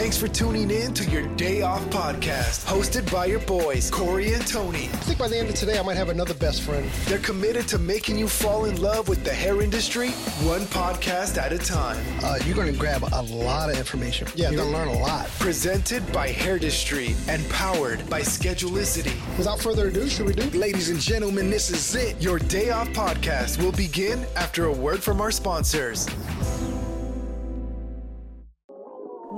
[0.00, 4.46] Thanks for tuning in to your Day Off podcast, hosted by your boys, Corey and
[4.46, 4.84] Tony.
[4.84, 6.90] I think by the end of today, I might have another best friend.
[7.04, 10.08] They're committed to making you fall in love with the hair industry,
[10.42, 12.02] one podcast at a time.
[12.24, 14.26] Uh, you're going to grab a lot of information.
[14.34, 15.28] Yeah, you're going to learn a lot.
[15.38, 19.12] Presented by Hairndustry and powered by Schedulicity.
[19.36, 20.48] Without further ado, should we do?
[20.58, 22.22] Ladies and gentlemen, this is it.
[22.22, 26.08] Your Day Off podcast will begin after a word from our sponsors.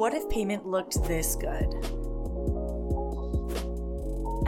[0.03, 1.73] What if payment looked this good?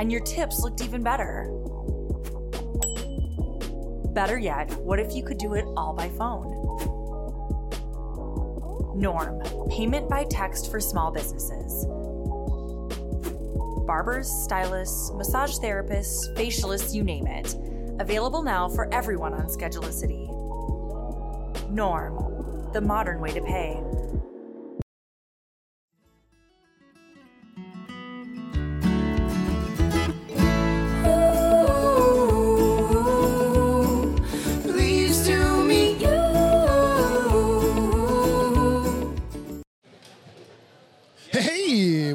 [0.01, 1.45] And your tips looked even better?
[4.12, 6.51] Better yet, what if you could do it all by phone?
[9.01, 9.41] Norm,
[9.71, 11.87] payment by text for small businesses.
[13.87, 17.55] Barbers, stylists, massage therapists, facialists, you name it.
[18.01, 20.29] Available now for everyone on Schedulicity.
[21.71, 23.81] Norm, the modern way to pay.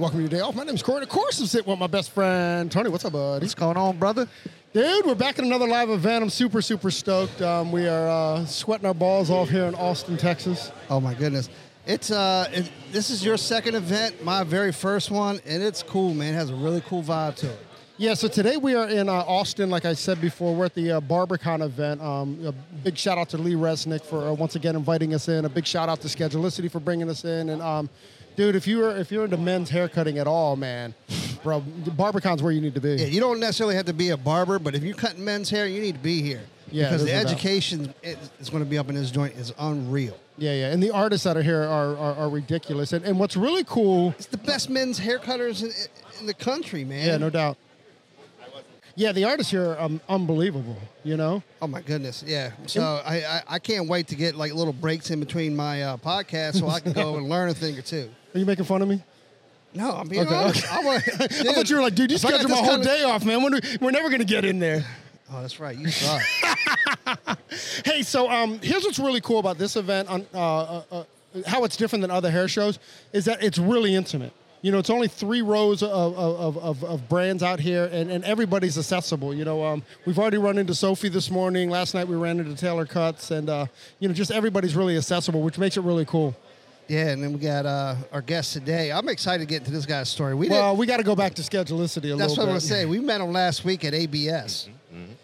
[0.09, 0.55] Welcome to your day off.
[0.55, 1.03] My name's Corey.
[1.03, 2.89] Of course, I'm sitting with my best friend Tony.
[2.89, 3.43] What's up, buddy?
[3.43, 4.27] What's going on, brother?
[4.73, 6.23] Dude, we're back at another live event.
[6.23, 7.43] I'm super, super stoked.
[7.43, 10.71] Um, we are uh, sweating our balls off here in Austin, Texas.
[10.89, 11.47] Oh my goodness.
[11.85, 16.15] It's uh, it, this is your second event, my very first one, and it's cool,
[16.15, 16.33] man.
[16.33, 17.59] It has a really cool vibe to it.
[17.97, 20.55] Yeah, so today we are in uh, Austin, like I said before.
[20.55, 22.01] We're at the uh, BarberCon event.
[22.01, 25.45] Um, a big shout out to Lee Resnick for uh, once again inviting us in.
[25.45, 27.49] A big shout out to Schedulicity for bringing us in.
[27.49, 27.89] And um,
[28.35, 30.93] dude, if you are if you're into men's haircutting at all, man,
[31.43, 32.95] bro, BarberCon's where you need to be.
[32.95, 35.67] Yeah, you don't necessarily have to be a barber, but if you're cutting men's hair,
[35.67, 36.41] you need to be here.
[36.71, 37.31] Yeah, because the there's no doubt.
[37.33, 37.93] education
[38.39, 40.15] is going to be up in this joint is unreal.
[40.37, 42.93] Yeah, yeah, and the artists that are here are are, are ridiculous.
[42.93, 45.71] And, and what's really cool, It's the best men's hair cutters in,
[46.19, 47.05] in the country, man.
[47.07, 47.57] yeah, no doubt.
[48.95, 50.75] Yeah, the artists here are um, unbelievable.
[51.05, 52.51] You know, Oh my goodness, yeah.
[52.67, 55.97] So I, I I can't wait to get like little breaks in between my uh,
[55.97, 58.09] podcast so I can go and learn a thing or two.
[58.33, 59.01] Are you making fun of me?
[59.73, 60.65] No, I'm being Okay, honest.
[60.65, 60.75] okay.
[60.75, 63.03] I, want, I thought you were like, dude, you I scheduled my whole kinda- day
[63.03, 63.39] off, man.
[63.51, 64.83] Do- we're never gonna get in there.
[65.31, 65.77] Oh, that's right.
[65.77, 66.21] You suck.
[67.85, 70.09] Hey, so um, here's what's really cool about this event.
[70.09, 71.03] On uh, uh, uh,
[71.47, 72.77] how it's different than other hair shows
[73.13, 74.33] is that it's really intimate.
[74.61, 78.23] You know, it's only three rows of, of, of, of brands out here, and, and
[78.25, 79.33] everybody's accessible.
[79.33, 81.69] You know, um, we've already run into Sophie this morning.
[81.69, 83.65] Last night we ran into Taylor Cuts, and uh,
[83.99, 86.35] you know, just everybody's really accessible, which makes it really cool.
[86.89, 88.91] Yeah, and then we got uh, our guest today.
[88.91, 90.33] I'm excited to get into this guy's story.
[90.33, 92.41] We Well, we got to go back to Schedulicity a That's what bit.
[92.41, 92.87] I'm gonna say.
[92.87, 94.69] We met him last week at ABS.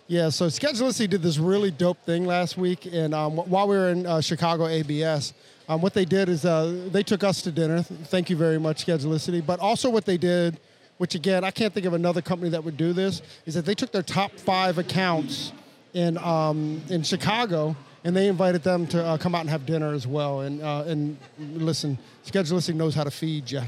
[0.08, 3.90] Yeah, so Schedulicity did this really dope thing last week, and um, while we were
[3.90, 5.34] in uh, Chicago ABS,
[5.68, 7.82] um, what they did is uh, they took us to dinner.
[7.82, 9.44] Thank you very much, Schedulicity.
[9.44, 10.60] But also, what they did,
[11.00, 13.74] which again, I can't think of another company that would do this, is that they
[13.74, 15.52] took their top five accounts
[15.96, 17.76] in um, in Chicago,
[18.06, 20.42] and they invited them to uh, come out and have dinner as well.
[20.42, 23.64] And uh, and listen, Schedulicity knows how to feed you.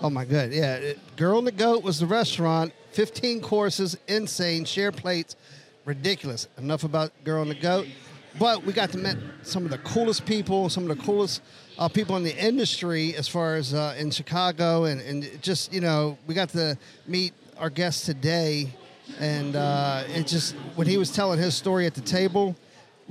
[0.00, 0.92] Oh my god, yeah.
[1.16, 2.72] Girl and the Goat was the restaurant.
[2.92, 4.64] 15 courses, insane.
[4.64, 5.34] Share plates,
[5.84, 6.46] ridiculous.
[6.58, 7.86] Enough about Girl and the Goat.
[8.38, 11.42] But we got to meet some of the coolest people, some of the coolest
[11.76, 15.80] uh, people in the industry as far as uh, in Chicago, and, and just you
[15.80, 16.78] know we got to
[17.08, 18.72] meet our guest today,
[19.18, 22.56] and uh, it just when he was telling his story at the table,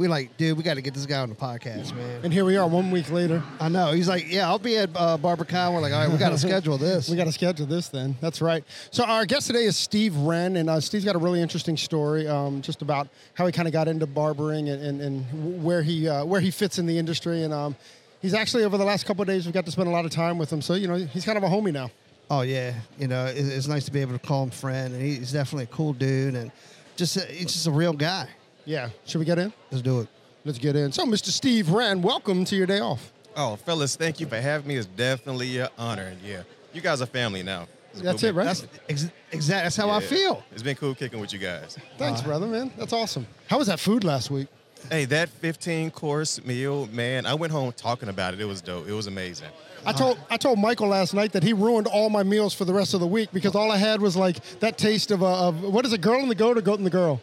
[0.02, 2.22] we like, dude, we got to get this guy on the podcast, man.
[2.24, 3.44] And here we are, one week later.
[3.60, 3.92] I know.
[3.92, 5.74] He's like, yeah, I'll be at uh, BarberCon.
[5.74, 7.08] We're like, all right, we got to schedule this.
[7.08, 8.18] We got to schedule this then.
[8.20, 8.64] That's right.
[8.90, 12.28] So our guest today is Steve Wren, and uh, Steve's got a really interesting story,
[12.28, 16.10] um, just about how he kind of got into barbering and, and, and where he
[16.10, 17.44] uh, where he fits in the industry.
[17.44, 17.76] And um,
[18.24, 20.12] he's actually over the last couple of days we've got to spend a lot of
[20.12, 20.64] time with him.
[20.64, 21.92] So you know he's kind of a homie now.
[22.32, 25.04] Oh yeah, you know, it, it's nice to be able to call him friend, and
[25.04, 26.52] he's definitely a cool dude, and
[26.96, 28.28] just he's just a real guy.
[28.66, 28.90] Yeah.
[29.06, 29.54] Should we get in?
[29.72, 30.08] Let's do it.
[30.46, 30.92] Let's get in.
[30.92, 31.28] So Mr.
[31.28, 33.12] Steve Rand, welcome to your day off.
[33.36, 34.76] Oh, fellas, thank you for having me.
[34.76, 36.14] It's definitely an honor.
[36.26, 36.44] Yeah,
[36.74, 37.68] you guys are family now.
[37.92, 38.46] It's That's cool it, right?
[38.46, 39.66] That's ex- exact.
[39.66, 40.44] That's how I feel.
[40.52, 41.78] It's been cool kicking with you guys.
[41.98, 42.72] Thanks, uh, brother, man.
[42.78, 43.28] That's awesome.
[43.48, 44.48] How was that food last week?
[44.90, 48.42] Hey, that 15 course meal, man, I went home talking about it.
[48.42, 48.88] It was dope.
[48.88, 49.50] It was amazing.
[49.86, 52.74] I told I told Michael last night that he ruined all my meals for the
[52.74, 55.62] rest of the week because all I had was like that taste of, a of
[55.64, 57.22] what is it, girl in the goat or goat in the girl?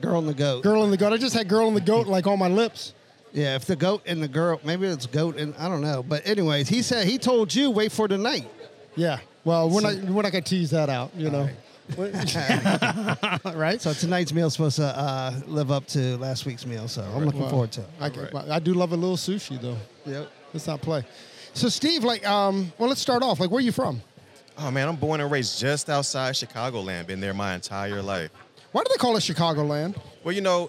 [0.00, 0.62] Girl and the goat.
[0.62, 1.12] Girl in the goat.
[1.12, 2.92] I just had girl in the goat like on my lips.
[3.32, 6.02] Yeah, if the goat and the girl, maybe it's goat and I don't know.
[6.02, 8.48] But anyways, he said he told you wait for tonight.
[8.94, 9.18] Yeah.
[9.44, 11.48] Well, we're not we're not gonna tease that out, you know.
[13.54, 13.80] right?
[13.80, 16.88] So tonight's meal is supposed to uh, live up to last week's meal.
[16.88, 18.34] So I'm looking Well, forward to it.
[18.34, 19.76] I, I do love a little sushi though.
[20.06, 20.30] Yep.
[20.54, 21.04] Let's not play.
[21.52, 23.38] So Steve, like, um, well, let's start off.
[23.38, 24.00] Like, where are you from?
[24.56, 27.06] Oh man, I'm born and raised just outside Chicagoland.
[27.06, 28.30] Been there my entire life.
[28.74, 29.96] Why do they call it Chicagoland?
[30.24, 30.68] Well, you know,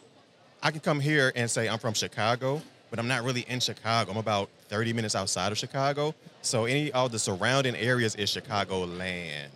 [0.61, 2.61] I can come here and say I'm from Chicago,
[2.91, 4.11] but I'm not really in Chicago.
[4.11, 6.13] I'm about 30 minutes outside of Chicago.
[6.43, 9.47] So any all the surrounding areas is Chicagoland.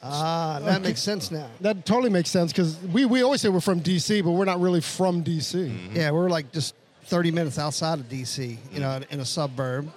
[0.00, 1.50] Ah, that makes sense now.
[1.60, 4.60] That totally makes sense because we, we always say we're from DC, but we're not
[4.60, 5.68] really from DC.
[5.68, 5.96] Mm-hmm.
[5.96, 6.76] Yeah, we're like just
[7.06, 9.90] 30 minutes outside of DC, you know, in a suburb.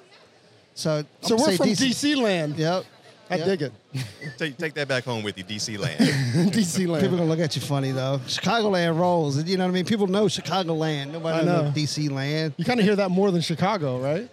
[0.74, 2.57] So, I'm So we're say from DC, land.
[2.57, 2.86] Yep.
[3.31, 3.45] I Yep.
[3.45, 3.74] dig it.
[4.38, 6.00] Take, take that back home with you, DC land.
[6.54, 7.01] DC land.
[7.01, 7.18] People land.
[7.18, 8.19] gonna look at you funny though.
[8.25, 9.42] Chicagoland rolls.
[9.44, 9.86] You know what I mean?
[9.86, 11.12] People know Chicagoland.
[11.12, 11.63] Nobody I know.
[11.63, 12.54] knows DC land.
[12.57, 14.30] You kind of hear that more than Chicago, right?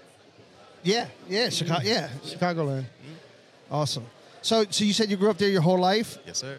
[0.82, 1.82] Yeah, yeah, Chicago.
[1.84, 2.82] Yeah, Chicagoland.
[2.82, 3.74] Mm-hmm.
[3.74, 4.04] awesome.
[4.42, 6.18] So, so you said you grew up there your whole life.
[6.26, 6.58] yes, sir.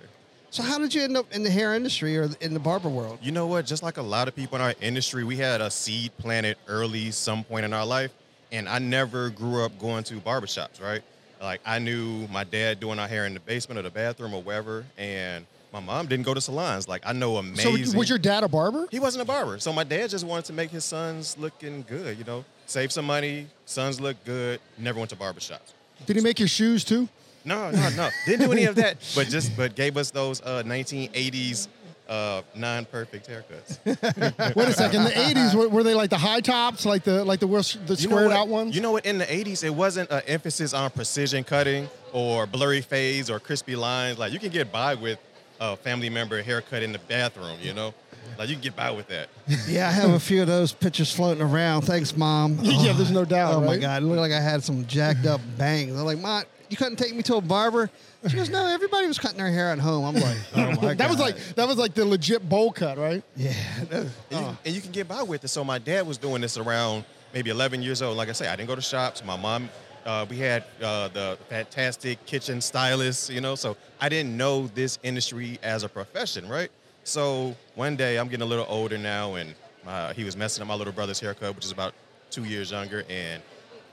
[0.52, 3.20] So, how did you end up in the hair industry or in the barber world?
[3.22, 3.66] You know what?
[3.66, 7.12] Just like a lot of people in our industry, we had a seed planted early,
[7.12, 8.12] some point in our life.
[8.52, 11.02] And I never grew up going to barbershops, right?
[11.42, 14.42] Like I knew my dad doing our hair in the basement or the bathroom or
[14.42, 16.88] wherever, and my mom didn't go to salons.
[16.88, 17.86] Like I know amazing.
[17.86, 18.88] So was your dad a barber?
[18.92, 22.18] He wasn't a barber, so my dad just wanted to make his sons looking good.
[22.18, 24.60] You know, save some money, sons look good.
[24.78, 25.74] Never went to barbershops.
[26.06, 27.08] Did he make your shoes too?
[27.46, 28.10] No, no, no.
[28.26, 28.98] Didn't do any of that.
[29.16, 31.68] But just but gave us those uh, 1980s
[32.10, 33.78] uh, non-perfect haircuts.
[34.56, 35.04] Wait a second.
[35.04, 38.10] The '80s were, were they like the high tops, like the like the the You
[38.10, 38.76] know squared out ones?
[38.76, 39.06] You know what?
[39.06, 43.76] In the 80s, it wasn't an emphasis on precision cutting or blurry fades or crispy
[43.76, 44.18] lines.
[44.18, 45.20] Like you can get by with
[45.60, 47.58] a family member haircut in the bathroom.
[47.62, 47.94] You know,
[48.40, 49.30] like you can get by with that.
[49.68, 51.84] Yeah, I have a few of those pictures floating around.
[51.84, 52.58] Thanks, mom.
[52.64, 55.42] Yeah, there's no doubt, Oh my god, it looked like I had some jacked up
[55.58, 55.92] bangs.
[55.92, 57.90] I'm like, Mom, you couldn't take me to a barber.
[58.28, 60.06] She goes, No, everybody was cutting their hair at home.
[60.06, 60.98] I'm like, Oh my god.
[61.00, 63.24] that was like that was like the legit bowl cut, right?
[63.36, 63.54] yeah.
[63.92, 65.48] And, you, and you can get by with it.
[65.48, 68.18] So my dad was doing this around maybe 11 years old.
[68.18, 69.24] Like I say, I didn't go to shops.
[69.24, 69.70] My mom,
[70.06, 73.56] uh, we had uh, the fantastic kitchen stylist, you know.
[73.56, 76.70] So I didn't know this industry as a profession, right?
[77.04, 79.56] So one day I'm getting a little older now, and
[79.88, 81.94] uh, he was messing up my little brother's haircut, which is about
[82.30, 83.42] two years younger, and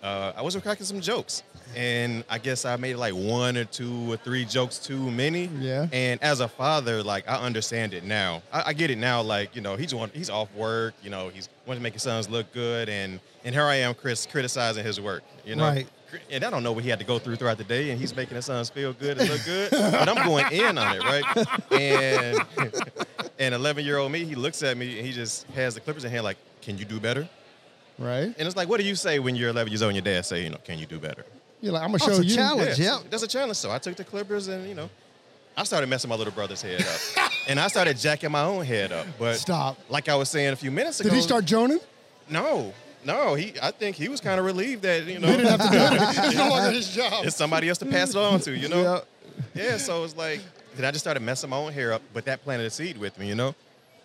[0.03, 1.43] uh, I was cracking some jokes.
[1.75, 5.47] And I guess I made like one or two or three jokes too many.
[5.59, 5.89] Yeah.
[5.93, 8.43] And as a father, like I understand it now.
[8.53, 9.21] I, I get it now.
[9.23, 10.95] Like you know, he's want, he's off work.
[11.03, 13.95] You know, he's wanting to make his sons look good, and and here I am,
[13.95, 15.23] Chris, criticizing his work.
[15.45, 15.87] You know, Right.
[16.31, 18.15] And I don't know what he had to go through throughout the day, and he's
[18.15, 19.71] making his sons feel good and look good.
[19.73, 21.47] but I'm going in on it, right?
[21.73, 22.39] And
[23.39, 26.05] and 11 year old me, he looks at me and he just has the clippers
[26.05, 27.29] in hand, like, "Can you do better?"
[27.99, 28.25] Right.
[28.25, 30.25] And it's like, what do you say when you're 11 years old and your dad
[30.25, 31.25] say, you know, "Can you do better?"
[31.61, 32.35] You're like, I'm gonna Oh, show it's a you.
[32.37, 32.79] challenge.
[32.79, 33.11] Yeah, Yep.
[33.11, 33.57] That's a challenge.
[33.57, 34.91] So I took the clippers and, you know,
[35.57, 37.31] I started messing my little brother's head up.
[37.49, 39.07] and I started jacking my own head up.
[39.19, 39.79] But Stop.
[39.89, 41.09] like I was saying a few minutes ago.
[41.09, 41.79] Did he start joning?
[42.29, 42.75] No.
[43.05, 45.63] No, he I think he was kind of relieved that, you know, He didn't have
[45.63, 46.27] to do it.
[46.27, 47.25] It's no longer his job.
[47.25, 49.03] it's somebody else to pass it on to, you know?
[49.55, 50.41] Yeah, so it's like
[50.77, 53.19] then I just started messing my own hair up, but that planted a seed with
[53.19, 53.55] me, you know?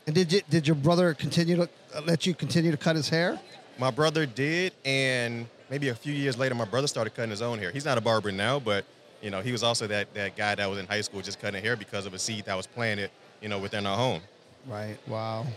[0.07, 1.63] And did you, did your brother continue to
[1.93, 3.39] uh, let you continue to cut his hair?
[3.77, 7.57] My brother did, and maybe a few years later, my brother started cutting his own
[7.57, 7.71] hair.
[7.71, 8.85] He's not a barber now, but
[9.21, 11.63] you know, he was also that that guy that was in high school just cutting
[11.63, 13.09] hair because of a seed that was planted,
[13.41, 14.21] you know, within our home.
[14.67, 14.97] Right.
[15.07, 15.47] Wow.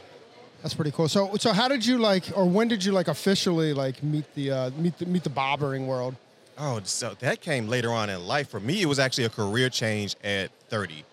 [0.62, 1.08] That's pretty cool.
[1.08, 4.50] So, so how did you like, or when did you like officially like meet the
[4.50, 6.14] uh, meet the meet the bobbering world?
[6.56, 8.48] Oh, so that came later on in life.
[8.48, 11.04] For me, it was actually a career change at 30.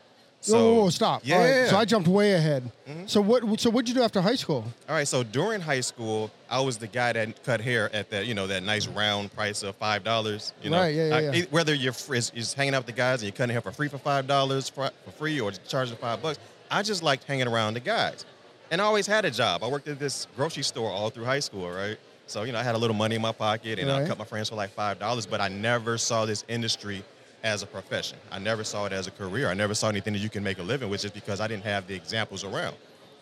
[0.43, 1.21] So, whoa, whoa, whoa, stop.
[1.23, 1.35] Yeah.
[1.35, 2.63] All right, So I jumped way ahead.
[2.89, 3.05] Mm-hmm.
[3.05, 3.59] So what?
[3.59, 4.65] So what'd you do after high school?
[4.89, 8.25] All right, so during high school, I was the guy that cut hair at that,
[8.25, 10.53] you know, that nice round price of five dollars.
[10.63, 11.43] You know, Right, yeah, yeah, I- yeah.
[11.51, 13.87] whether you're is, is hanging out with the guys and you're cutting hair for free
[13.87, 16.39] for five dollars for, for free or charging five bucks.
[16.71, 18.25] I just liked hanging around the guys,
[18.71, 19.63] and I always had a job.
[19.63, 21.97] I worked at this grocery store all through high school, right?
[22.25, 24.25] So you know, I had a little money in my pocket, and I cut my
[24.25, 25.27] friends for like five dollars.
[25.27, 27.03] But I never saw this industry
[27.43, 28.17] as a profession.
[28.31, 29.49] I never saw it as a career.
[29.49, 31.63] I never saw anything that you can make a living with, just because I didn't
[31.63, 32.75] have the examples around.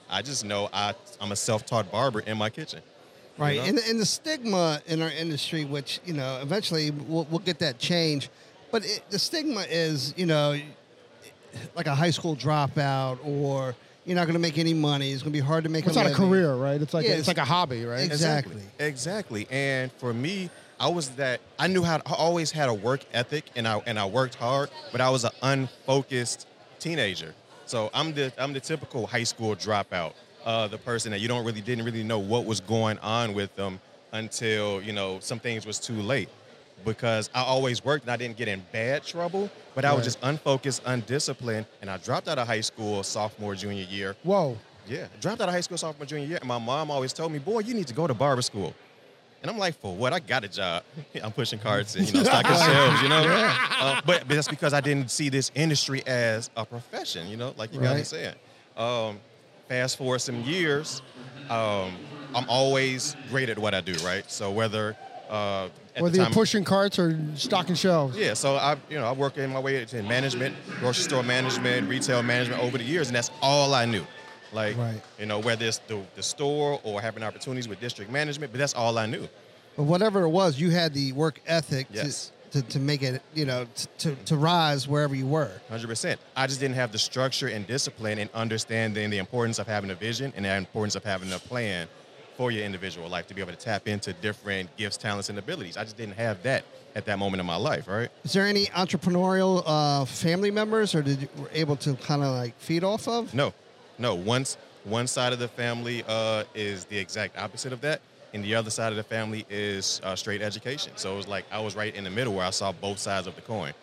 [0.10, 2.82] I just know I, I'm a self-taught barber in my kitchen.
[3.38, 3.58] Right.
[3.58, 3.64] know?
[3.64, 7.80] And, and the stigma in our industry, which, you know, eventually we'll, we'll get that
[7.80, 8.30] change.
[8.72, 10.60] But it, the stigma is, you know,
[11.76, 15.12] like a high school dropout or you're not going to make any money.
[15.12, 16.82] It's going to be hard to make It's a not a career, right?
[16.82, 18.02] It's like Yeah, it's, it's- like a hobby, right?
[18.02, 18.62] Ex- Exactly.
[18.80, 19.48] Exactly.
[19.50, 23.46] And for me, I was that I knew how I always had a work ethic
[23.56, 26.48] and I and I worked hard, but I was an unfocused
[26.80, 27.36] teenager.
[27.66, 30.14] So I'm the I'm the typical high school dropout,
[30.46, 33.54] uh, the person that you don't really didn't really know what was going on with
[33.56, 33.82] them
[34.14, 36.30] until you know some things was too late.
[36.86, 40.18] Because I always worked and I didn't get in bad trouble, but I was just
[40.24, 44.16] unfocused, undisciplined, and I dropped out of high school sophomore, junior year.
[44.24, 44.58] Whoa.
[44.88, 47.40] Yeah, dropped out of high school sophomore junior year, and my mom always told me,
[47.40, 48.74] "Boy, you need to go to barber school."
[49.42, 50.12] And I'm like, for what?
[50.14, 50.84] I got a job.
[51.24, 53.24] I'm pushing carts and you know stocking shelves, you know.
[53.80, 57.54] Uh, but, but that's because I didn't see this industry as a profession, you know,
[57.58, 58.02] like you guys Right.
[58.02, 58.36] are saying.
[58.78, 59.20] Um,
[59.68, 61.02] fast forward some years,
[61.50, 61.96] um,
[62.36, 64.30] I'm always great at what I do, right?
[64.30, 64.96] So whether
[65.30, 68.18] uh, at Whether the you're pushing carts or stocking shelves.
[68.18, 71.88] yeah, so I, you know, I work in my way into management, grocery store management,
[71.88, 74.04] retail management over the years, and that's all I knew.
[74.54, 75.02] Like, Right.
[75.20, 78.74] you know, whether it's the, the store or having opportunities with district management, but that's
[78.74, 79.28] all I knew.
[79.78, 82.32] But whatever it was, you had the work ethic Yes.
[82.52, 83.68] to, to, to make it, you know,
[84.00, 85.52] to, to rise wherever you were.
[85.70, 86.20] Hundred percent.
[86.36, 89.96] I just didn't have the structure and discipline and understanding the importance of having a
[89.96, 91.88] vision and the importance of having a plan
[92.36, 95.76] for your individual life to be able to tap into different gifts, talents, and abilities.
[95.78, 96.64] I just didn't have that
[96.96, 98.10] at that moment in my life, right?
[98.24, 102.34] Is there any entrepreneurial uh, family members, or did you were able to kind of
[102.34, 103.34] like feed off of?
[103.34, 103.54] No,
[104.00, 104.16] no.
[104.16, 108.02] Once one side of the family uh, is the exact opposite of that,
[108.34, 110.94] and the other side of the family is uh, straight education.
[110.96, 113.28] So it was like I was right in the middle where I saw both sides
[113.28, 113.74] of the coin.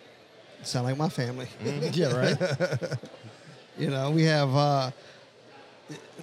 [0.62, 1.48] Sound like my family.
[1.92, 2.36] Yeah, right.
[3.78, 4.90] You know, we have uh,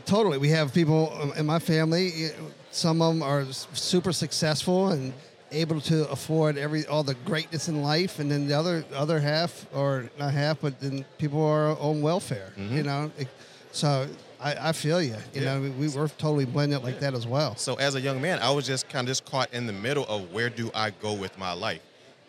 [0.06, 0.40] totally.
[0.40, 2.30] We have people in my family.
[2.72, 5.14] Some of them are super successful and
[5.52, 9.68] able to afford every all the greatness in life, and then the other other half,
[9.72, 12.54] or not half, but then people are on welfare.
[12.58, 13.28] You know, It-
[13.74, 14.08] so
[14.40, 15.16] I, I feel you.
[15.34, 15.56] You Yeah.
[15.56, 17.56] know, we, we were totally blended like that as well.
[17.58, 20.06] So as a young man, I was just kind of just caught in the middle
[20.06, 21.82] of where do I go with my life,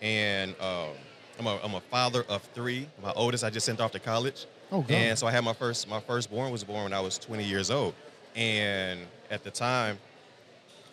[0.02, 0.90] and um,
[1.38, 2.88] I'm a I'm a father of three.
[3.02, 4.90] My oldest I just sent off to college, Oh, God.
[4.90, 7.70] and so I had my first my firstborn was born when I was 20 years
[7.70, 7.94] old,
[8.34, 9.98] and at the time,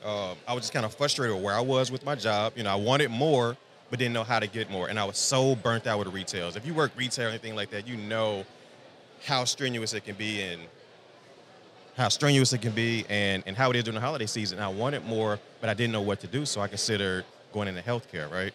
[0.04, 2.54] um, I was just kind of frustrated with where I was with my job.
[2.56, 3.56] You know, I wanted more,
[3.90, 6.56] but didn't know how to get more, and I was so burnt out with retails.
[6.56, 8.44] If you work retail or anything like that, you know
[9.26, 10.62] how strenuous it can be and
[11.98, 14.60] how strenuous it can be and, and how it is during the holiday season.
[14.60, 17.82] I wanted more, but I didn't know what to do, so I considered going into
[17.82, 18.54] healthcare, right?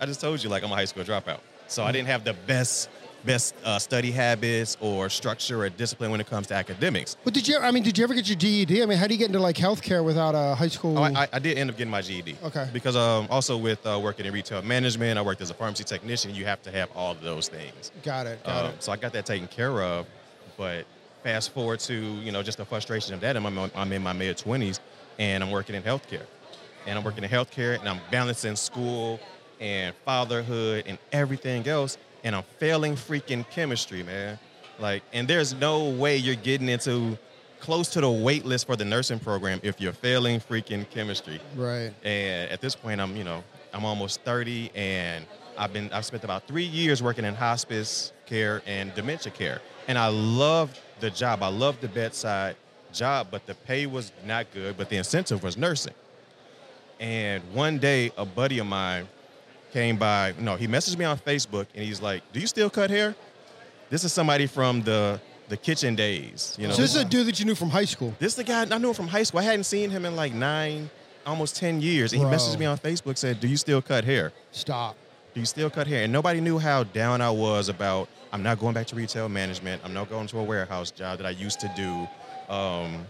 [0.00, 1.40] I just told you, like, I'm a high school dropout.
[1.66, 1.92] So I mm-hmm.
[1.92, 2.88] didn't have the best
[3.24, 7.16] best uh, study habits or structure or discipline when it comes to academics.
[7.24, 7.58] But did you?
[7.58, 8.82] I mean, did you ever get your GED?
[8.82, 10.98] I mean, how do you get into like healthcare without a high school?
[10.98, 12.36] Oh, I, I, did end up getting my GED.
[12.44, 12.68] Okay.
[12.72, 16.34] Because um, also with uh, working in retail management, I worked as a pharmacy technician.
[16.34, 17.92] You have to have all of those things.
[18.02, 18.42] got it.
[18.44, 18.82] Got Um, it.
[18.82, 20.06] so I got that taken care of.
[20.56, 20.86] But
[21.22, 23.36] fast forward to you know just the frustration of that.
[23.36, 24.80] I'm, I'm in my mid 20s
[25.18, 26.24] and I'm working in healthcare,
[26.86, 29.20] and I'm working in healthcare and I'm balancing school
[29.60, 34.38] and fatherhood and everything else, and I'm failing freaking chemistry, man.
[34.78, 37.18] Like, and there's no way you're getting into
[37.60, 41.40] close to the wait list for the nursing program if you're failing freaking chemistry.
[41.54, 41.92] Right.
[42.02, 45.24] And at this point, I'm, you know, I'm almost 30, and
[45.56, 49.96] I've been, I've spent about three years working in hospice care and dementia care, and
[49.96, 51.42] I loved the job.
[51.42, 52.56] I loved the bedside
[52.92, 55.94] job, but the pay was not good, but the incentive was nursing.
[57.00, 59.08] And one day, a buddy of mine
[59.72, 60.34] came by.
[60.38, 63.14] No, he messaged me on Facebook, and he's like, "Do you still cut hair?"
[63.90, 66.74] This is somebody from the the kitchen days, you know.
[66.74, 68.14] So this is a dude that you knew from high school.
[68.18, 69.40] This is the guy I knew him from high school.
[69.40, 70.88] I hadn't seen him in like nine,
[71.26, 72.12] almost ten years.
[72.12, 74.32] And he messaged me on Facebook, said, "Do you still cut hair?
[74.52, 74.96] Stop.
[75.34, 78.08] Do you still cut hair?" And nobody knew how down I was about.
[78.32, 79.82] I'm not going back to retail management.
[79.84, 82.08] I'm not going to a warehouse job that I used to do.
[82.54, 83.06] Um,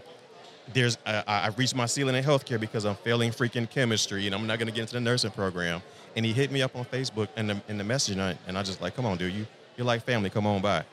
[0.73, 4.45] there's I- I've reached my ceiling in healthcare because I'm failing freaking chemistry, and I'm
[4.47, 5.81] not going to get into the nursing program.
[6.15, 8.57] And he hit me up on Facebook and the in the message, and I, and
[8.57, 10.29] I just like, come on, dude, you you're like family.
[10.29, 10.83] Come on by.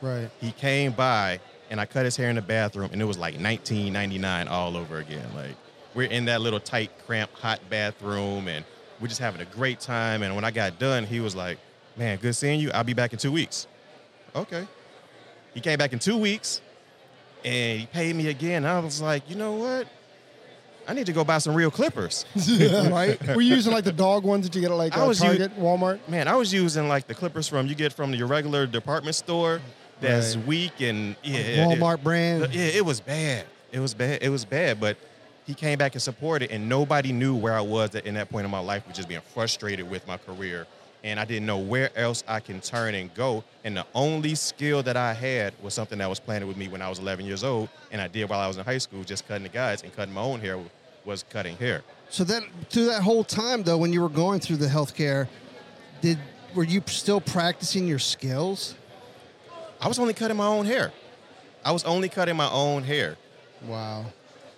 [0.00, 0.30] Right.
[0.40, 3.34] He came by and I cut his hair in the bathroom and it was like
[3.34, 5.26] 1999 all over again.
[5.34, 5.56] Like
[5.94, 8.64] we're in that little tight, cramped, hot bathroom and
[9.00, 10.22] we're just having a great time.
[10.22, 11.58] And when I got done, he was like,
[11.96, 12.70] "Man, good seeing you.
[12.72, 13.66] I'll be back in two weeks."
[14.34, 14.66] Okay.
[15.54, 16.60] He came back in two weeks
[17.44, 18.64] and he paid me again.
[18.64, 19.86] I was like, you know what?
[20.90, 22.24] I need to go buy some real clippers.
[22.90, 23.16] right.
[23.28, 25.20] Were you using like the dog ones that you get at like I uh, was
[25.20, 26.00] u- Target, Walmart?
[26.08, 29.60] Man, I was using like the clippers from you get from your regular department store
[30.00, 30.46] that's Right.
[30.46, 32.52] weak and yeah, it- Walmart brand.
[32.52, 33.46] Yeah, it was bad.
[33.70, 34.20] It was bad.
[34.20, 34.80] It was bad.
[34.80, 34.96] But
[35.46, 38.44] he came back and supported, and nobody knew where I was at in that point
[38.44, 40.66] in my life, which is being frustrated with my career.
[41.04, 43.42] And I didn't know where else I can turn and go.
[43.64, 46.82] And the only skill that I had was something that was planted with me when
[46.82, 49.26] I was 11 years old, and I did while I was in high school, just
[49.26, 50.58] cutting the guys and cutting my own hair
[51.04, 51.82] was cutting hair.
[52.08, 55.28] So then, through that whole time though, when you were going through the healthcare,
[56.00, 56.18] did
[56.54, 58.74] were you still practicing your skills?
[59.80, 60.92] I was only cutting my own hair.
[61.64, 63.16] I was only cutting my own hair.
[63.66, 64.06] Wow.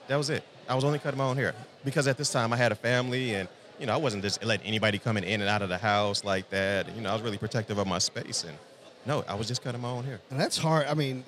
[0.09, 0.43] That was it.
[0.69, 3.35] I was only cutting my own hair because at this time I had a family
[3.35, 6.25] and you know I wasn't just letting anybody coming in and out of the house
[6.25, 6.95] like that.
[6.95, 8.57] You know I was really protective of my space and
[9.05, 10.21] no, I was just cutting my own hair.
[10.31, 10.87] And that's hard.
[10.87, 11.25] I mean,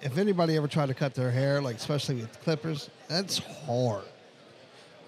[0.00, 4.04] if anybody ever tried to cut their hair, like especially with clippers, that's hard.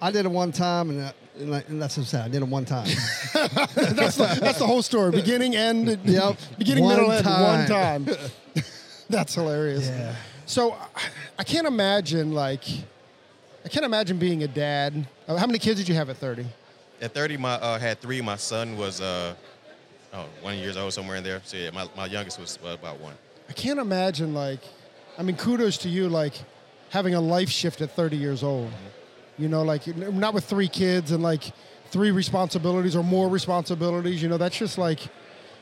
[0.02, 2.24] I did it one time, and, uh, and, like- and that's what I'm saying.
[2.24, 2.86] I did it one time.
[3.34, 5.10] that's the that's the whole story.
[5.12, 5.98] Beginning, end.
[6.04, 6.36] Yep.
[6.58, 7.26] Beginning, One middle, end.
[7.26, 8.04] One time.
[8.06, 8.16] time.
[9.10, 9.88] that's hilarious.
[9.88, 10.14] Yeah.
[10.46, 10.86] So I-
[11.38, 12.64] I can't imagine like
[13.64, 15.06] I can't imagine being a dad.
[15.28, 16.46] Uh, How many kids did you have at 30?
[17.02, 18.20] At 30, my uh, had three.
[18.20, 19.34] My son was uh,
[20.12, 21.40] oh, one years old, somewhere in there.
[21.44, 23.14] So yeah, my, my youngest was uh, about one.
[23.48, 24.60] I can't imagine like
[25.18, 26.34] I mean kudos to you like
[26.90, 28.70] having a life shift at 30 years old.
[29.40, 31.52] You know like not with three kids and like
[31.90, 35.00] three responsibilities or more responsibilities, you know, that's just like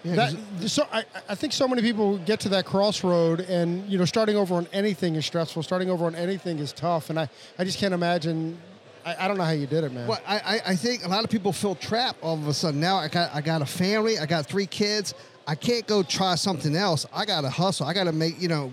[0.05, 0.35] that,
[0.67, 4.37] so I, I think so many people get to that crossroad and you know starting
[4.37, 7.79] over on anything is stressful starting over on anything is tough and i, I just
[7.79, 8.59] can't imagine
[9.05, 11.09] I, I don't know how you did it man Well, I, I, I think a
[11.09, 12.81] lot of people feel trapped all of a sudden.
[12.81, 15.15] Now I got I got a family, I got three kids.
[15.47, 17.07] I can't go try something else.
[17.13, 17.87] I got to hustle.
[17.87, 18.71] I got to make you know,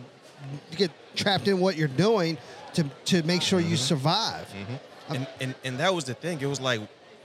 [0.75, 2.37] get trapped in what you're doing
[2.73, 3.75] to to make sure you mm-hmm.
[3.75, 4.47] survive.
[4.49, 4.75] Mm-hmm.
[5.09, 6.41] And, and and that was the thing.
[6.41, 6.81] It was like,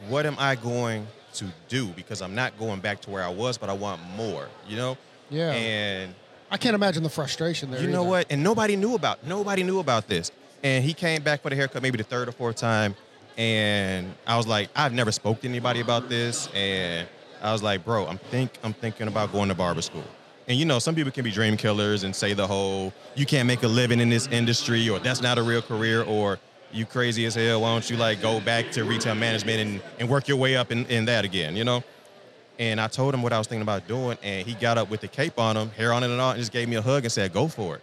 [0.09, 1.87] what am I going to do?
[1.89, 4.49] Because I'm not going back to where I was, but I want more.
[4.69, 4.99] You know.
[5.31, 5.53] Yeah.
[5.53, 6.15] And
[6.51, 8.11] i can't imagine the frustration there you know either.
[8.11, 8.27] what?
[8.31, 10.33] And nobody knew about nobody knew about this.
[10.63, 12.95] And he came back for the haircut maybe the third or fourth time,
[13.39, 17.09] and I was like, I've never spoke to anybody about this, and
[17.41, 20.05] I was like, bro, I'm think I'm thinking about going to barber school.
[20.49, 23.47] And you know, some people can be dream killers and say the whole you can't
[23.47, 26.39] make a living in this industry, or that's not a real career, or
[26.73, 27.63] you crazy as hell.
[27.63, 30.71] Why don't you like go back to retail management and, and work your way up
[30.71, 31.57] in, in that again?
[31.57, 31.85] You know.
[32.59, 35.01] And I told him what I was thinking about doing, and he got up with
[35.01, 37.05] the cape on him, hair on it and all, and just gave me a hug
[37.05, 37.83] and said, "Go for it."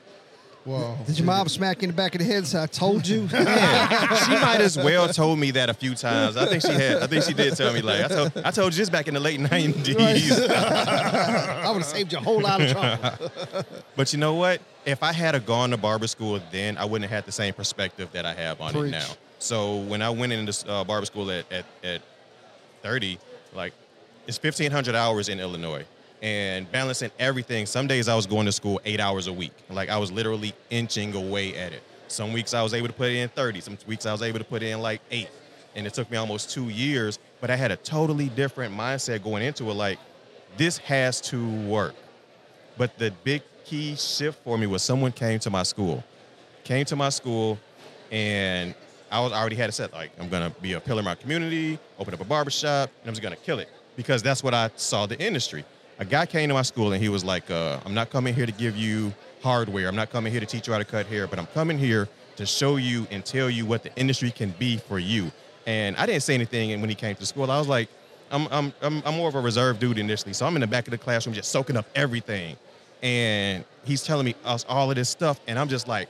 [0.67, 0.97] Whoa.
[1.05, 2.39] Did your mom smack you in the back of the head?
[2.39, 3.29] and say, I told you.
[3.37, 6.35] Yeah, she might as well told me that a few times.
[6.35, 6.97] I think she had.
[6.97, 8.31] I think she did tell me like I told.
[8.43, 9.97] I told you this back in the late nineties.
[9.97, 13.31] I would have saved you a whole lot of trouble.
[13.95, 14.59] but you know what?
[14.87, 17.53] If I had a gone to barber school then, I wouldn't have had the same
[17.53, 18.85] perspective that I have on Preach.
[18.85, 19.07] it now.
[19.37, 22.01] So when I went into uh, barber school at, at at
[22.81, 23.19] thirty,
[23.53, 23.73] like
[24.27, 25.85] it's fifteen hundred hours in Illinois.
[26.21, 27.67] And balancing everything.
[27.67, 29.53] Some days I was going to school eight hours a week.
[29.69, 31.83] Like I was literally inching away at it.
[32.07, 33.61] Some weeks I was able to put in 30.
[33.61, 35.29] Some weeks I was able to put in like eight.
[35.75, 37.19] And it took me almost two years.
[37.39, 39.73] But I had a totally different mindset going into it.
[39.75, 39.99] Like,
[40.57, 41.93] this has to work.
[42.77, 46.03] But the big key shift for me was someone came to my school,
[46.63, 47.59] came to my school,
[48.11, 48.73] and
[49.11, 49.91] I was I already had it set.
[49.91, 53.13] Like I'm gonna be a pillar in my community, open up a barbershop, and I'm
[53.13, 55.65] just gonna kill it because that's what I saw the industry.
[55.99, 58.45] A guy came to my school and he was like, uh, "I'm not coming here
[58.45, 59.87] to give you hardware.
[59.87, 62.07] I'm not coming here to teach you how to cut hair, but I'm coming here
[62.37, 65.31] to show you and tell you what the industry can be for you."
[65.65, 66.71] And I didn't say anything.
[66.71, 67.89] And when he came to school, I was like,
[68.31, 70.31] I'm, I'm, I'm, I'm more of a reserved dude initially.
[70.31, 72.55] So I'm in the back of the classroom just soaking up everything.
[73.01, 75.39] And he's telling me us all of this stuff.
[75.47, 76.09] And I'm just like,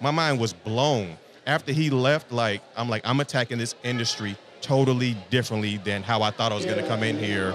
[0.00, 1.16] my mind was blown.
[1.46, 6.30] After he left, like, I'm like, I'm attacking this industry totally differently than how I
[6.30, 7.52] thought I was gonna come in here,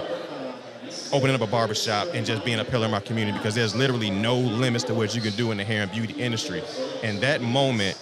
[1.12, 4.10] opening up a barbershop and just being a pillar in my community because there's literally
[4.10, 6.62] no limits to what you can do in the hair and beauty industry.
[7.02, 7.98] And that moment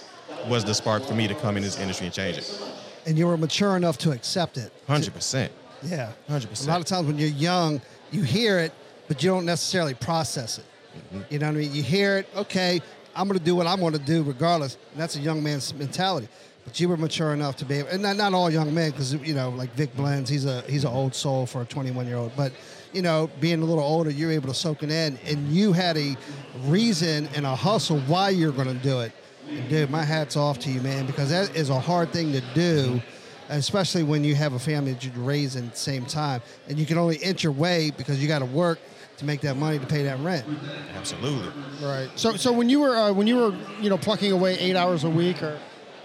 [0.47, 2.61] was the spark for me to come in this industry and change it.
[3.05, 4.71] and you were mature enough to accept it.
[4.89, 5.49] 100%.
[5.83, 6.11] Yeah.
[6.29, 6.65] 100%.
[6.65, 7.79] A lot of times when you're young,
[8.11, 8.73] you hear it,
[9.07, 10.65] but you don't necessarily process it.
[10.95, 11.33] Mm-hmm.
[11.33, 11.73] You know what I mean?
[11.73, 12.81] You hear it, okay,
[13.15, 14.77] I'm going to do what I'm going to do regardless.
[14.91, 16.27] And that's a young man's mentality.
[16.65, 19.13] But you were mature enough to be able, and not, not all young men, because,
[19.13, 22.17] you know, like Vic Blends, he's a he's an old soul for a 21 year
[22.17, 22.33] old.
[22.35, 22.51] But,
[22.91, 25.95] you know, being a little older, you're able to soak it in, and you had
[25.95, 26.17] a
[26.65, 29.13] reason and a hustle why you're going to do it.
[29.49, 32.41] And dude, my hat's off to you, man, because that is a hard thing to
[32.53, 33.01] do
[33.49, 36.85] especially when you have a family that you raise in the same time, and you
[36.85, 38.77] can only inch your way because you got to work
[39.17, 40.45] to make that money to pay that rent.
[40.95, 41.49] Absolutely.
[41.85, 42.09] Right.
[42.15, 45.03] So, so when you were uh, when you were you know plucking away eight hours
[45.03, 45.59] a week or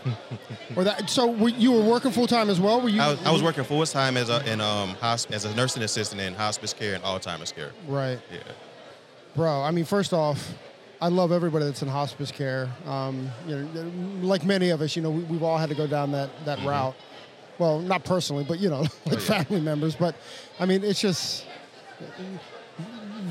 [0.76, 2.80] or that, so were, you were working full time as well.
[2.80, 3.00] Were you?
[3.00, 5.82] I was, I was working full time as a in um hosp- as a nursing
[5.82, 7.70] assistant in hospice care and Alzheimer's care.
[7.86, 8.38] Right, Yeah.
[9.36, 9.62] bro.
[9.62, 10.54] I mean, first off,
[11.00, 12.68] I love everybody that's in hospice care.
[12.86, 13.90] Um, you know,
[14.26, 16.58] like many of us, you know, we, we've all had to go down that that
[16.64, 16.94] route.
[17.58, 19.94] Well, not personally, but you know, like family members.
[19.94, 20.16] But
[20.58, 21.44] I mean, it's just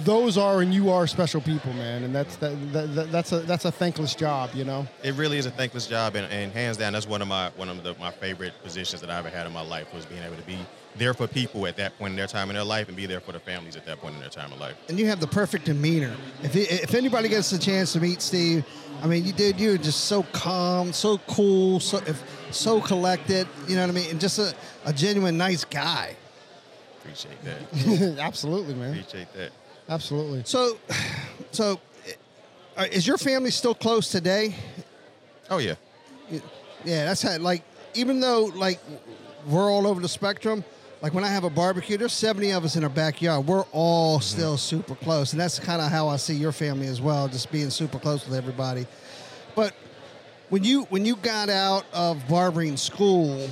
[0.03, 3.39] those are and you are special people, man, and that's that, that, that that's a
[3.39, 4.87] that's a thankless job, you know.
[5.03, 7.69] It really is a thankless job, and, and hands down, that's one of my one
[7.69, 10.37] of the, my favorite positions that I ever had in my life was being able
[10.37, 10.57] to be
[10.95, 13.19] there for people at that point in their time in their life, and be there
[13.19, 14.75] for the families at that point in their time of life.
[14.89, 16.15] And you have the perfect demeanor.
[16.43, 18.65] If he, if anybody gets the chance to meet Steve,
[19.01, 19.59] I mean, you did.
[19.59, 23.47] You're just so calm, so cool, so if, so collected.
[23.67, 24.09] You know what I mean?
[24.09, 24.53] And just a,
[24.85, 26.15] a genuine nice guy.
[27.03, 28.19] Appreciate that.
[28.19, 28.91] Absolutely, man.
[28.91, 29.51] Appreciate that.
[29.89, 30.43] Absolutely.
[30.45, 30.77] So,
[31.51, 31.79] so
[32.77, 34.55] uh, is your family still close today?
[35.49, 35.75] Oh yeah.
[36.29, 38.79] Yeah, that's how, like even though like
[39.47, 40.63] we're all over the spectrum,
[41.01, 43.47] like when I have a barbecue, there's 70 of us in our backyard.
[43.47, 47.01] We're all still super close, and that's kind of how I see your family as
[47.01, 48.85] well, just being super close with everybody.
[49.55, 49.73] But
[50.49, 53.49] when you when you got out of barbering school,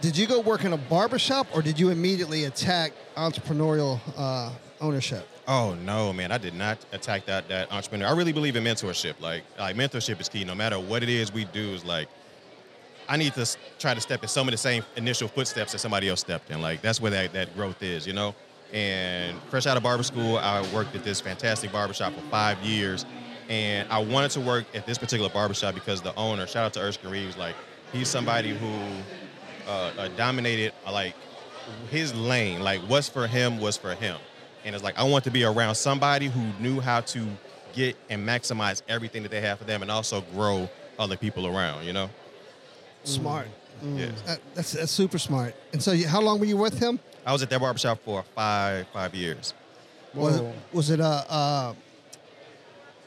[0.00, 5.28] did you go work in a barbershop or did you immediately attack entrepreneurial uh, ownership?
[5.46, 6.30] Oh no, man!
[6.30, 8.06] I did not attack that that entrepreneur.
[8.06, 9.20] I really believe in mentorship.
[9.20, 10.44] Like, like mentorship is key.
[10.44, 12.08] No matter what it is we do, is like
[13.08, 16.08] I need to try to step in some of the same initial footsteps that somebody
[16.08, 16.60] else stepped in.
[16.60, 18.34] Like that's where that, that growth is, you know.
[18.74, 23.06] And fresh out of barber school, I worked at this fantastic barbershop for five years,
[23.48, 26.80] and I wanted to work at this particular barbershop because the owner, shout out to
[26.80, 27.56] Erskine Reeves, like
[27.90, 28.68] he's somebody who
[29.68, 31.14] uh, uh, dominated uh, like
[31.90, 32.60] his lane.
[32.60, 34.16] Like what's for him was for him,
[34.64, 37.26] and it's like I want to be around somebody who knew how to
[37.74, 41.84] get and maximize everything that they have for them, and also grow other people around.
[41.84, 42.10] You know.
[43.04, 43.46] Smart.
[43.82, 44.08] Yeah.
[44.26, 45.54] That, that's that's super smart.
[45.72, 46.98] And so, you, how long were you with him?
[47.24, 49.54] I was at that barbershop for five five years.
[50.14, 50.52] Was it, Whoa.
[50.72, 51.74] was it uh, uh,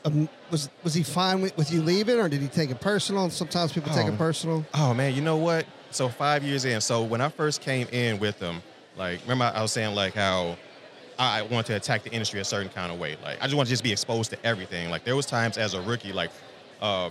[0.05, 3.29] um, was was he fine with, with you leaving, or did he take it personal?
[3.29, 4.13] Sometimes people take Oh.
[4.13, 4.65] it personal.
[4.73, 5.65] Oh man, you know what?
[5.91, 6.81] So five years in.
[6.81, 8.61] So when I first came in with them,
[8.97, 10.57] like remember I was saying like how
[11.19, 13.17] I want to attack the industry a certain kind of way.
[13.23, 14.89] Like I just want to just be exposed to everything.
[14.89, 16.31] Like there was times as a rookie, like
[16.81, 17.09] uh,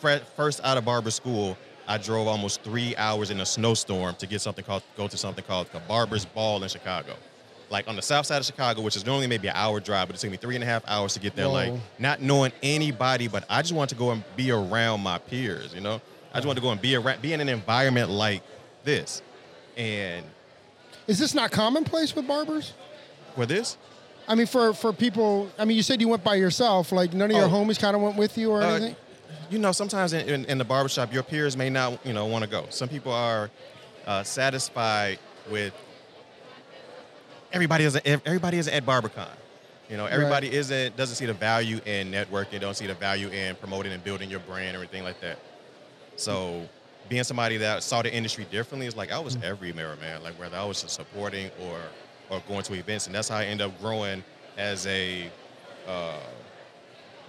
[0.00, 1.56] first out of barber school,
[1.88, 5.44] I drove almost three hours in a snowstorm to get something called go to something
[5.44, 7.14] called the Barber's Ball in Chicago.
[7.70, 10.16] Like on the south side of Chicago, which is normally maybe an hour drive, but
[10.16, 11.48] it took me three and a half hours to get there.
[11.48, 15.74] Like not knowing anybody, but I just want to go and be around my peers.
[15.74, 16.00] You know,
[16.32, 18.42] I just want to go and be around, be in an environment like
[18.84, 19.22] this.
[19.76, 20.24] And
[21.06, 22.72] Is this not commonplace with barbers?
[23.34, 23.78] for this,
[24.28, 25.50] I mean, for for people.
[25.58, 26.92] I mean, you said you went by yourself.
[26.92, 27.50] Like none of your Oh.
[27.50, 28.96] homies kind of went with you or Uh, anything.
[29.50, 32.44] you know, sometimes in, in, in the barbershop, your peers may not, you know, want
[32.44, 32.66] to go.
[32.68, 33.50] Some people are
[34.06, 35.18] uh, satisfied
[35.50, 35.72] with
[37.52, 39.28] everybody isn't everybody isn't at BarberCon.
[39.90, 43.56] You know, everybody isn't doesn't see the value in networking, don't see the value in
[43.56, 45.38] promoting and building your brand or anything like that.
[46.16, 46.68] So
[47.08, 50.22] being somebody that saw the industry differently is like I was every everywhere, man.
[50.22, 51.78] Like whether I was just supporting or
[52.30, 54.24] or going to events, and that's how I ended up growing
[54.56, 55.30] as a
[55.86, 56.18] uh,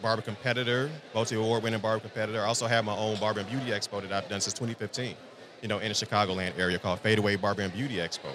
[0.02, 2.42] barber competitor, multi-award winning barber competitor.
[2.42, 5.16] I also have my own barber and beauty expo that I've done since 2015.
[5.62, 8.32] You know, in the Chicagoland area called Fadeaway Barber and Beauty Expo,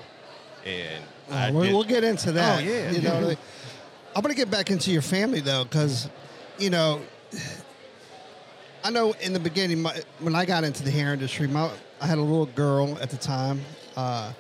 [0.65, 2.59] and Uh, we'll, get into that.
[2.59, 2.91] Oh, yeah.
[2.91, 3.39] You know, like,
[4.17, 6.09] I'm gonna get back into your family though, because
[6.59, 7.03] you know,
[8.85, 12.07] I know in the beginning my, when I got into the hair industry, my I
[12.07, 13.61] had a little girl at the time,
[13.97, 14.33] uh,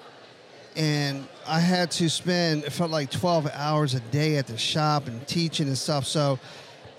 [0.76, 5.08] and I had to spend it felt like 12 hours a day at the shop
[5.08, 6.06] and teaching and stuff.
[6.06, 6.38] So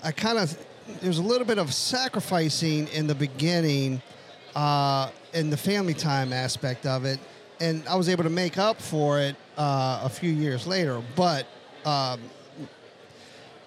[0.02, 0.56] I kind of
[1.00, 4.02] there was a little bit of sacrificing in the beginning
[4.54, 7.18] uh, in the family time aspect of it,
[7.58, 11.02] and I was able to make up for it uh, a few years later.
[11.16, 11.46] But
[11.86, 12.20] um,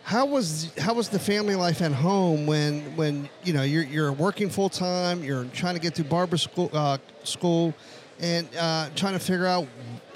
[0.03, 4.11] how was how was the family life at home when when you know you're you're
[4.11, 7.73] working full time, you're trying to get through barber school uh, school,
[8.19, 9.67] and uh, trying to figure out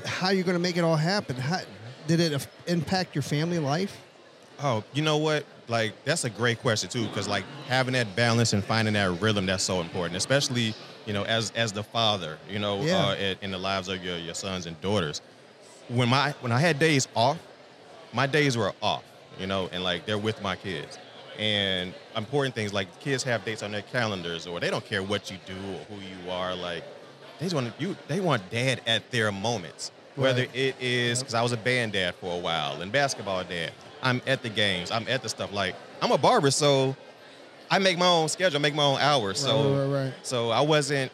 [0.06, 1.36] how you're going to make it all happen?
[1.36, 1.60] How,
[2.08, 3.98] did it impact your family life?
[4.62, 5.46] Oh, you know what?
[5.68, 9.46] Like that's a great question too, because like having that balance and finding that rhythm
[9.46, 10.74] that's so important, especially
[11.06, 13.08] you know as as the father, you know, Yeah.
[13.08, 15.22] uh, in, in the lives of your your sons and daughters.
[15.88, 17.38] When my when I had days off,
[18.14, 19.04] my days were off,
[19.40, 20.98] you know, and like they're with my kids.
[21.38, 25.30] And important things like kids have dates on their calendars, or they don't care what
[25.30, 26.56] you do or who you are.
[26.56, 26.84] Like
[27.40, 27.96] they just want you.
[28.08, 29.92] They want dad at their moments.
[30.16, 30.56] Whether Right.
[30.56, 33.72] it is because I was a band dad for a while and basketball dad.
[34.02, 34.90] I'm at the games.
[34.90, 35.54] I'm at the stuff.
[35.54, 36.96] Like I'm a barber, so
[37.70, 39.40] I make my own schedule, make my own hours.
[39.40, 41.12] So Right, right, so I wasn't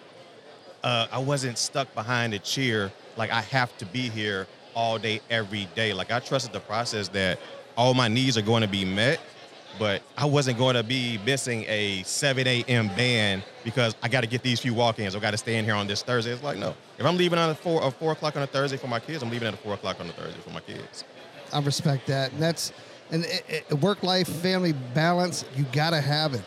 [0.85, 5.21] uh, I wasn't stuck behind a chair like I have to be here all day
[5.29, 5.93] every day.
[5.93, 7.39] Like I trusted the process that
[7.75, 9.19] all my needs are going to be met,
[9.79, 12.87] but I wasn't going to be missing a 7 a.m.
[12.89, 15.15] band because I got to get these few walk-ins.
[15.15, 16.31] I got to stay in here on this Thursday.
[16.31, 18.77] It's like no, if I'm leaving on a four or four o'clock on a Thursday
[18.77, 21.03] for my kids, I'm leaving at a four o'clock on a Thursday for my kids.
[21.51, 22.73] I respect that, and that's
[23.11, 25.45] and it, it, work life family balance.
[25.55, 26.43] You gotta have it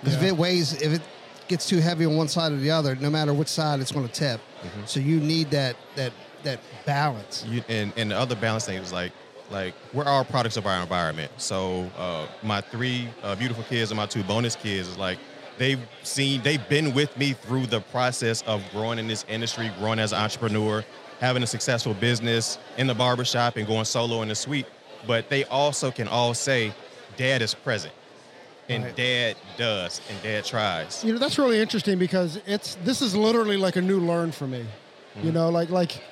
[0.00, 1.02] because if it weighs, if it
[1.48, 4.06] gets too heavy on one side or the other, no matter which side, it's going
[4.06, 4.40] to tip.
[4.62, 4.84] Mm-hmm.
[4.84, 6.12] So you need that that
[6.44, 7.44] that balance.
[7.46, 9.12] you, and and the other balance thing is like
[9.50, 11.30] like we're all products of our environment.
[11.38, 15.18] So uh, my three uh, beautiful kids and my two bonus kids is like
[15.58, 19.98] they've seen they've been with me through the process of growing in this industry, growing
[19.98, 20.84] as an entrepreneur,
[21.20, 24.66] having a successful business in the barbershop and going solo in the suite.
[25.06, 26.72] But they also can all say,
[27.16, 27.94] "Dad is present."
[28.70, 28.96] and Right.
[28.96, 31.02] dad does, and dad tries.
[31.02, 34.46] You know, that's really interesting because it's this is literally like a new learn for
[34.46, 34.66] me.
[35.22, 36.02] You know, like like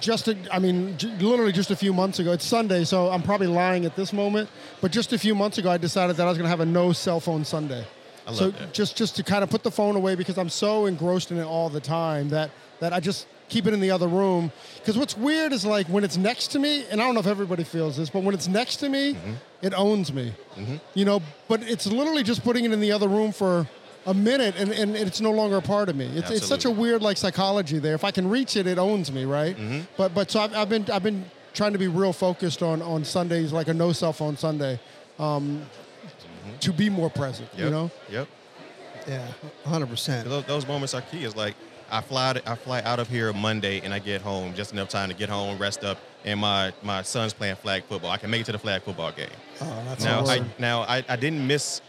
[0.00, 2.32] just a, I mean, j- literally just a few months ago.
[2.32, 4.48] It's Sunday, so I'm probably lying at this moment.
[4.80, 6.66] But just a few months ago, I decided that I was going to have a
[6.66, 7.84] no cell phone Sunday.
[8.26, 8.72] I love so that.
[8.74, 11.44] just just to kind of put the phone away because I'm so engrossed in it
[11.44, 14.52] all the time that that I just keep it in the other room.
[14.76, 17.26] Because what's weird is like when it's next to me, and I don't know if
[17.26, 19.32] everybody feels this, but when it's next to me, Mm-hmm.
[19.62, 20.32] it owns me.
[20.94, 23.66] You know, but it's literally just putting it in the other room for
[24.08, 26.06] a minute and, and it's no longer a part of me.
[26.06, 27.94] It's, it's such a weird like psychology there.
[27.94, 29.54] If I can reach it, it owns me, right?
[29.54, 29.80] Mm-hmm.
[29.98, 33.04] But but so I've, I've been I've been trying to be real focused on on
[33.04, 34.80] Sundays, like a no cell phone Sunday,
[35.18, 35.62] um,
[36.60, 37.50] to be more present.
[37.52, 37.64] Yep.
[37.64, 37.90] You know.
[38.10, 38.28] Yep.
[39.06, 39.26] Yeah,
[39.64, 40.24] 100%.
[40.24, 41.24] Those, those moments are key.
[41.24, 41.54] It's like
[41.90, 45.08] I fly I fly out of here Monday and I get home just enough time
[45.08, 48.10] to get home, rest up, and my my son's playing flag football.
[48.10, 49.28] I can make it to the flag football game.
[49.60, 51.80] Oh, that's now I now I, I didn't miss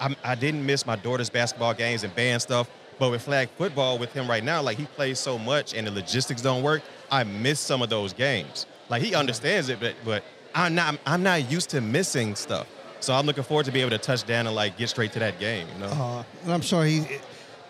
[0.00, 2.70] I, I didn't miss my daughter's basketball games and band stuff.
[2.98, 5.90] But with flag football with him right now, like he plays so much and the
[5.90, 8.66] logistics don't work, I miss some of those games.
[8.88, 12.66] Like he understands it, but but I'm not I'm not used to missing stuff.
[13.00, 15.18] So I'm looking forward to be able to touch down and like get straight to
[15.18, 15.66] that game.
[15.74, 15.92] You know.
[15.92, 17.20] Uh, and I'm sure he it,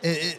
[0.03, 0.39] it,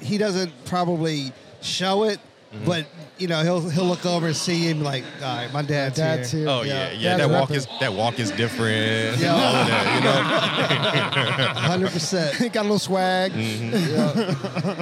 [0.00, 2.20] he doesn't probably show it,
[2.52, 2.64] Mm-hmm.
[2.64, 2.86] but
[3.18, 6.30] you know he'll he'll look over and see him like, all right, my dad's, Dad's
[6.30, 6.40] here.
[6.40, 6.48] here.
[6.48, 7.18] Oh yeah, yeah.
[7.18, 9.18] Dad's that walk is that walk is different.
[9.18, 9.32] Yeah.
[9.34, 11.60] All of that, you know.
[11.60, 12.52] hundred percent.
[12.54, 13.32] Got a little swag.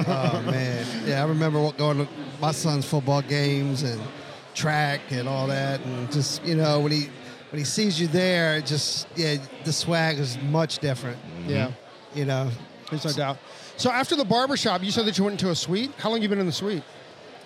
[0.09, 2.07] Oh man, yeah, I remember going to
[2.39, 4.01] my son's football games and
[4.53, 7.09] track and all that, and just you know when he
[7.51, 11.17] when he sees you there, it just yeah, the swag is much different.
[11.45, 11.71] Yeah,
[12.13, 12.49] You know,
[12.89, 13.37] there's no doubt.
[13.75, 15.91] So after the barbershop, you said that you went into a suite.
[15.97, 16.83] How long you been in the suite?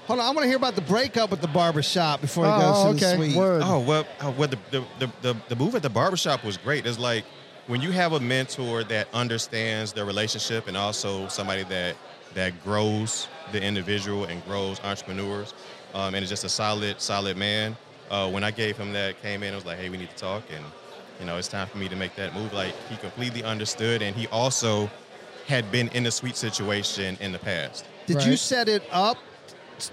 [0.07, 2.51] Hold on, I want to hear about the breakup at the barber shop before he
[2.51, 3.17] Oh, goes to okay.
[3.17, 3.37] the suite.
[3.37, 3.61] Word.
[3.63, 6.85] Oh well, uh, well the, the, the, the, the move at the barbershop was great.
[6.85, 7.23] It's like
[7.67, 11.95] when you have a mentor that understands the relationship and also somebody that
[12.33, 15.53] that grows the individual and grows entrepreneurs,
[15.93, 17.77] um, and is just a solid solid man.
[18.09, 20.15] Uh, when I gave him that, came in, I was like, hey, we need to
[20.15, 20.65] talk, and
[21.19, 22.51] you know, it's time for me to make that move.
[22.53, 24.89] Like he completely understood, and he also
[25.47, 27.85] had been in a suite situation in the past.
[28.07, 29.17] Did you set it up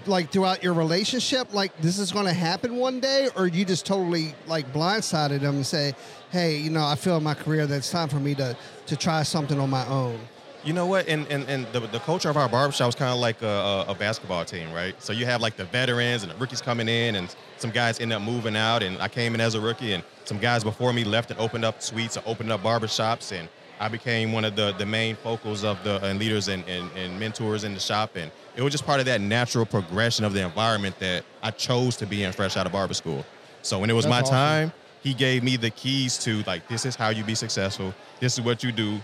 [0.05, 1.53] like throughout your relationship?
[1.53, 5.55] Like this is going to happen one day, or you just totally like blindsided them
[5.55, 5.93] and say,
[6.31, 8.55] "Hey, you know, I feel in my career that it's time for me to
[8.87, 10.19] to try something on my own."
[10.63, 11.07] You know what?
[11.07, 13.85] And and, and the, the culture of our barbershop was kind of like a, a,
[13.91, 15.01] a basketball team, right?
[15.01, 18.11] So you have like the veterans and the rookies coming in, and some guys end
[18.11, 18.83] up moving out.
[18.83, 21.63] And I came in as a rookie, and some guys before me left and opened
[21.63, 23.47] up suites or opened up barbershops, and
[23.79, 27.19] I became one of the, the main focals of the and leaders and, and, and
[27.19, 28.15] mentors in the shop.
[28.15, 31.95] And it was just part of that natural progression of the environment that I chose
[31.97, 33.25] to be in fresh out of barber school.
[33.61, 34.69] So when it was That's my awesome.
[34.69, 37.93] time, he gave me the keys to like this is how you be successful.
[38.19, 38.99] This is what you do.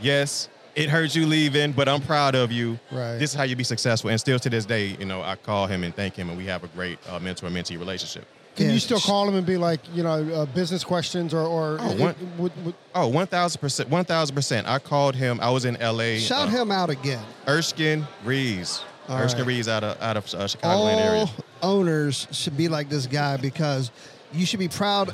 [0.00, 2.78] Yes, it hurts you leaving, but I'm proud of you.
[2.90, 3.16] Right.
[3.18, 4.10] This is how you be successful.
[4.10, 6.46] And still to this day, you know, I call him and thank him, and we
[6.46, 8.26] have a great uh, mentor-mentee relationship.
[8.56, 8.72] Can Yeah.
[8.72, 11.90] you still call him and be like, you know, uh, business questions or or Oh,
[11.90, 14.66] it- one- it- would- would- Oh, 1,000 percent, 1,000 percent.
[14.66, 15.38] I called him.
[15.42, 16.18] I was in L.A.
[16.18, 17.22] Shout uh, him out again.
[17.46, 18.82] Erskine Reeves.
[19.08, 19.48] All Erskine right.
[19.48, 21.20] Reeves out of out of uh, Chicagoland area.
[21.62, 23.90] All owners should be like this guy because
[24.32, 25.12] you should be proud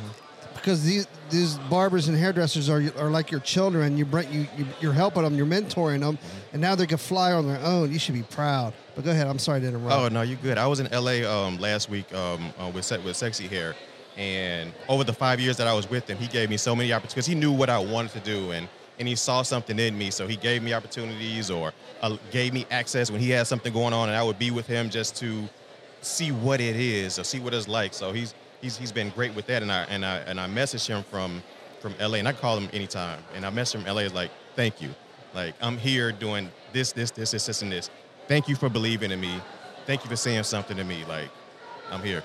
[0.55, 3.98] because these these barbers and hairdressers are are like your children.
[3.98, 6.16] You bring you, you you're helping them, you're mentoring them,
[6.52, 7.92] and now they can fly on their own.
[7.92, 8.72] You should be proud.
[8.94, 9.26] But go ahead.
[9.26, 9.92] I'm sorry to interrupt.
[9.92, 10.59] Oh no, you're good.
[10.59, 13.74] I was in LA um, last week um, uh, with with Sexy Hair,
[14.16, 16.92] and over the five years that I was with him, he gave me so many
[16.92, 17.26] opportunities.
[17.26, 20.26] He knew what I wanted to do, and and he saw something in me, so
[20.26, 24.09] he gave me opportunities or uh, gave me access when he had something going on,
[24.09, 25.48] and I would be with him just to
[26.02, 27.94] see what it is or see what it's like.
[27.94, 30.87] So he's he's he's been great with that, and I and I and I messaged
[30.87, 31.42] him from
[31.81, 34.83] from LA, and I call him anytime, and I messaged him from LA like, thank
[34.83, 34.90] you,
[35.35, 37.90] like I'm here doing this this this this this and this.
[38.29, 39.41] Thank you for believing in me.
[39.87, 41.05] Thank you for saying something to me.
[41.09, 41.29] Like
[41.91, 42.23] I'm here.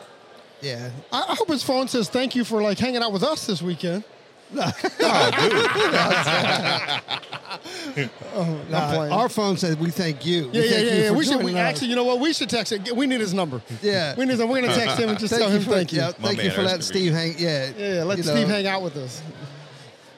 [0.62, 0.90] yeah.
[1.12, 3.62] I I hope his phone says thank you for like hanging out with us this
[3.62, 4.04] weekend.
[8.36, 9.12] Oh, I'm playing.
[9.12, 10.46] Our phone says we thank you.
[10.46, 11.12] yeah, We yeah, thank yeah, you yeah.
[11.12, 11.44] We should.
[11.44, 12.20] We, us." actually, you know what?
[12.20, 12.96] We should text it.
[12.96, 13.62] We need his number.
[13.82, 14.16] Yeah.
[14.16, 14.38] We need.
[14.38, 16.00] We're gonna text him and just tell him for, thank you.
[16.00, 17.34] Yeah, My thank you for letting Steve hang.
[17.38, 18.04] Yeah, Yeah, yeah.
[18.04, 18.54] Let Steve know.
[18.54, 19.22] hang out with us.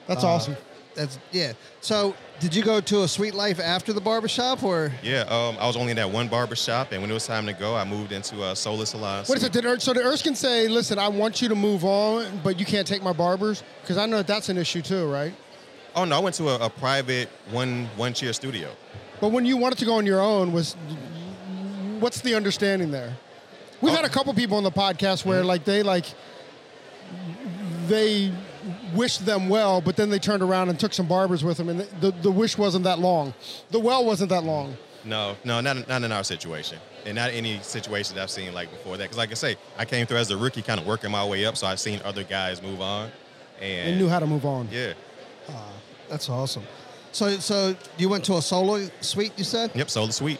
[0.07, 0.57] That's Uh, awesome.
[0.95, 1.53] That's yeah.
[1.81, 4.91] So, did you go to a suite life after the barbershop or?
[5.03, 7.45] Yeah, um, I was only in that one barber shop, and when it was time
[7.47, 9.25] to go, I moved into a Sola Salon.
[9.25, 9.51] What is it?
[9.51, 12.65] Did Er- so did Erskine say, "Listen, I want you to move on, but you
[12.65, 13.63] can't take my barbers"?
[13.81, 15.33] Because I know that that's an issue too, right?
[15.95, 18.69] Oh no, I went to a, a private one one chair studio.
[19.19, 20.75] But when you wanted to go on your own, was
[21.99, 23.17] what's the understanding there?
[23.81, 23.95] We've Oh.
[23.95, 26.05] had a couple people on the podcast where like they like
[27.87, 28.31] they
[28.93, 31.79] wished them well, but then they turned around and took some barbers with them, and
[31.79, 33.33] the, the, the wish wasn't that long.
[33.71, 34.77] The well wasn't that long.
[35.05, 38.97] No, no, not, not in our situation, and not any situations I've seen like before
[38.97, 39.03] that.
[39.05, 41.45] Because, like I say, I came through as a rookie, kind of working my way
[41.45, 43.09] up, so I've seen other guys move on,
[43.61, 44.67] and They knew how to move on.
[44.71, 44.93] Yeah,
[45.49, 45.71] ah,
[46.09, 46.63] That's awesome.
[47.11, 49.71] So, so you went to a solo suite, you said?
[49.73, 49.89] yep.
[49.89, 50.39] solo suite,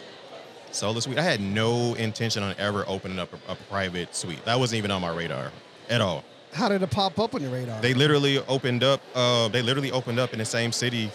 [0.72, 1.18] Solo suite.
[1.18, 4.44] I had no intention on ever opening up a, a private suite.
[4.44, 5.50] That wasn't even on my radar
[5.88, 6.24] at all.
[6.52, 7.80] How did it pop up on your radar?
[7.80, 9.00] They literally opened up.
[9.14, 11.10] Uh, they literally opened up in the same city,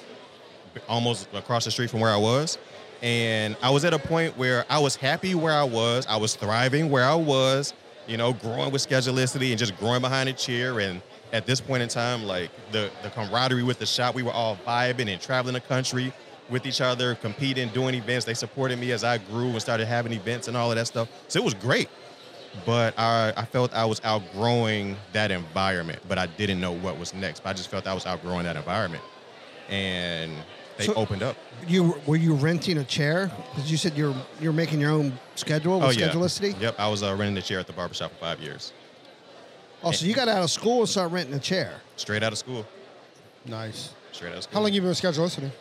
[0.88, 2.58] almost across the street from where I was.
[3.02, 6.06] And I was at a point where I was happy where I was.
[6.08, 7.74] I was thriving where I was.
[8.08, 10.80] You know, growing with Schedulicity and just growing behind a chair.
[10.80, 11.02] And
[11.34, 14.58] at this point in time, like the the camaraderie with the shop, we were all
[14.66, 16.14] vibing and traveling the country
[16.50, 18.26] with each other, competing, doing events.
[18.26, 21.10] They supported me as I grew and started having events and all of that stuff.
[21.28, 21.90] So it was great
[22.66, 27.14] but I, I felt I was outgrowing that environment, but I didn't know what was
[27.14, 27.42] next.
[27.44, 29.04] But I just felt I was outgrowing that environment,
[29.70, 30.32] and
[30.78, 31.36] they So- opened up.
[31.68, 33.32] you were you renting a chair?
[33.54, 36.60] Because you said you're you're making your own schedule with oh yeah, Schedulicity.
[36.60, 38.74] Yep, I was uh, renting a chair at the barbershop for five years,
[39.84, 41.74] Oh, so you got out of school and started renting a chair.
[41.96, 42.66] straight out of school.
[43.46, 43.90] Nice.
[44.12, 44.54] Straight out of school.
[44.56, 45.52] How long you been with Schedulicity?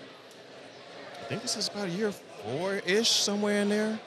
[1.21, 3.99] I think this is about a year four ish, somewhere in there.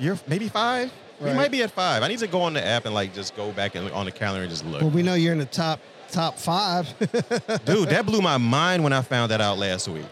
[0.00, 0.92] Year maybe five.
[1.20, 2.02] We might be at five.
[2.02, 4.12] I need to go on the app and like just go back and on the
[4.12, 4.82] calendar and just look.
[4.82, 6.88] Well, we know you're in the top top five.
[7.64, 10.06] Dude, that blew my mind when I found that out last week.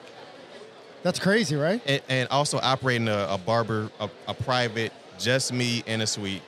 [1.03, 1.83] That's crazy, right?
[1.85, 6.43] and, and also operating a, a barber, a, a private, just me in a suite.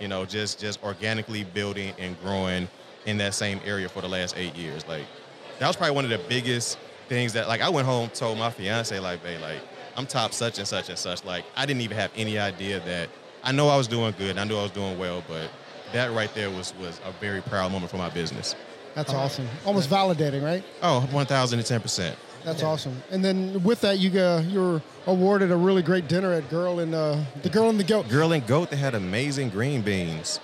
[0.00, 2.68] You know, just just organically building and growing
[3.06, 4.86] in that same area for the last eight years.
[4.86, 5.04] Like
[5.58, 8.50] that was probably one of the biggest things that like I went home told my
[8.50, 9.60] fiance like, babe, like
[9.96, 11.24] I'm top such and such and such.
[11.24, 13.08] Like I didn't even have any idea that
[13.46, 14.36] I know I was doing good.
[14.36, 15.48] I knew I was doing well, but
[15.92, 18.54] that right there was was a very proud moment for my business.
[18.94, 19.46] That's awesome.
[19.64, 20.64] Almost validating, right?
[20.82, 22.16] Oh, 1,010 percent.
[22.44, 23.02] That's awesome.
[23.10, 26.80] And then with that, you got you were awarded a really great dinner at Girl
[26.80, 28.08] in uh, the Girl and the Goat.
[28.08, 30.40] Girl and Goat, they had amazing green beans.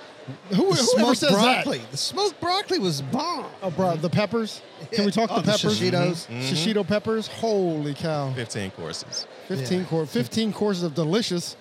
[0.50, 1.78] Who, whoever smoked says broccoli.
[1.78, 1.90] that?
[1.90, 3.46] The smoked broccoli was bomb.
[3.60, 4.62] Oh, bro, the peppers.
[4.92, 5.80] Can we talk Oh, the peppers?
[5.80, 5.90] shishitos.
[6.28, 6.32] Mm-hmm.
[6.34, 6.54] Mm-hmm.
[6.54, 7.26] Shishito peppers.
[7.26, 8.32] Holy cow!
[8.34, 9.26] 15 courses.
[9.48, 9.86] Fifteen Yeah.
[9.86, 11.56] cour- fifteen courses of delicious.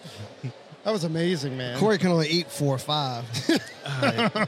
[0.83, 1.77] That was amazing, man.
[1.77, 3.23] Corey can only eat four or five.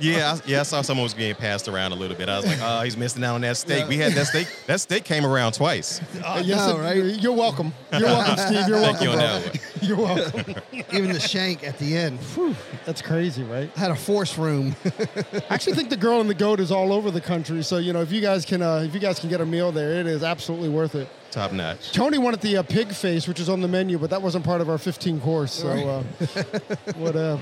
[0.02, 2.28] yeah, I, yeah, I saw someone was getting passed around a little bit.
[2.28, 3.88] I was like, oh, he's missing out on that steak.
[3.88, 4.48] We had that steak.
[4.66, 6.02] That steak came around twice.
[6.24, 6.96] Uh, yes, know, right?
[6.96, 7.74] You're welcome.
[7.92, 8.68] You're welcome, Steve.
[8.68, 9.04] You're Thank welcome.
[9.04, 9.28] you on bro.
[9.28, 9.60] that one.
[9.82, 10.56] You're welcome.
[10.94, 12.18] Even the shank at the end.
[12.20, 13.70] Whew, That's crazy, right?
[13.76, 14.74] I had a force room.
[14.86, 17.62] I actually think the girl and the goat is all over the country.
[17.62, 19.74] So you know, if you guys can, uh, if you guys can get a meal
[19.74, 21.10] there, it is absolutely worth it.
[21.34, 21.92] Top notch.
[21.92, 24.62] Tony wanted the uh, pig face, which is on the menu, but that wasn't part
[24.62, 25.52] of our 15 course.
[25.52, 26.04] So uh,
[26.98, 27.16] what?
[27.16, 27.38] Uh,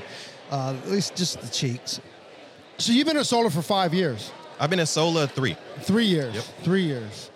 [0.49, 2.01] Uh, at least just the cheeks.
[2.77, 5.55] so you've been at Sola for five years, I've been at Sola three.
[5.79, 6.43] three years, Yep.
[6.63, 7.29] three years.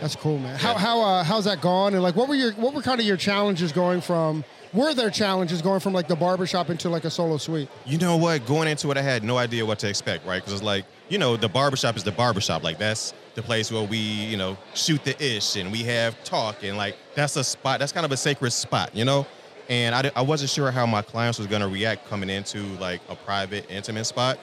[0.00, 0.58] That's cool, man.
[0.58, 0.78] How Yeah.
[0.78, 1.94] how uh, how's that gone?
[1.94, 4.44] And like, what were your what were kind of your challenges going from?
[4.74, 7.68] Were there challenges going from like the barbershop into like a solo suite?
[7.86, 8.44] You know what?
[8.46, 10.40] Going into it, I had no idea what to expect, right?
[10.42, 12.62] Because it's like, you know, the barbershop is the barbershop.
[12.62, 16.62] Like, that's the place where we, you know, shoot the ish and we have talk.
[16.62, 19.26] And like, that's a spot, that's kind of a sacred spot, you know?
[19.68, 23.16] And I, I wasn't sure how my clients was to react coming into like a
[23.16, 24.38] private, intimate spot.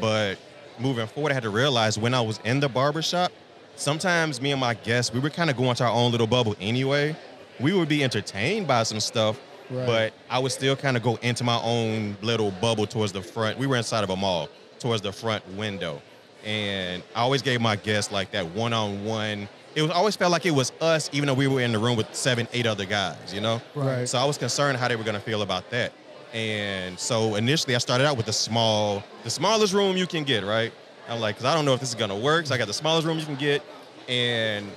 [0.00, 0.36] But
[0.78, 3.32] moving forward, I had to realize when I was in the barbershop,
[3.76, 6.56] sometimes me and my guests, we were kind of going to our own little bubble
[6.60, 7.16] anyway.
[7.60, 9.86] We would be entertained by some stuff, Right.
[9.86, 13.58] but I would still kind of go into my own little bubble towards the front.
[13.58, 16.02] We were inside of a mall, towards the front window.
[16.44, 19.48] And I always gave my guests like that one on one.
[19.74, 21.96] It was always felt like it was us, even though we were in the room
[21.96, 23.60] with seven, eight other guys, you know?
[23.74, 24.08] Right.
[24.08, 25.92] So I was concerned how they were going to feel about that.
[26.32, 30.44] And so initially I started out with the small, the smallest room you can get,
[30.44, 30.72] right?
[31.08, 32.46] I'm like, because I don't know if this is going to work.
[32.46, 33.62] So I got the smallest room you can get.
[34.08, 34.70] And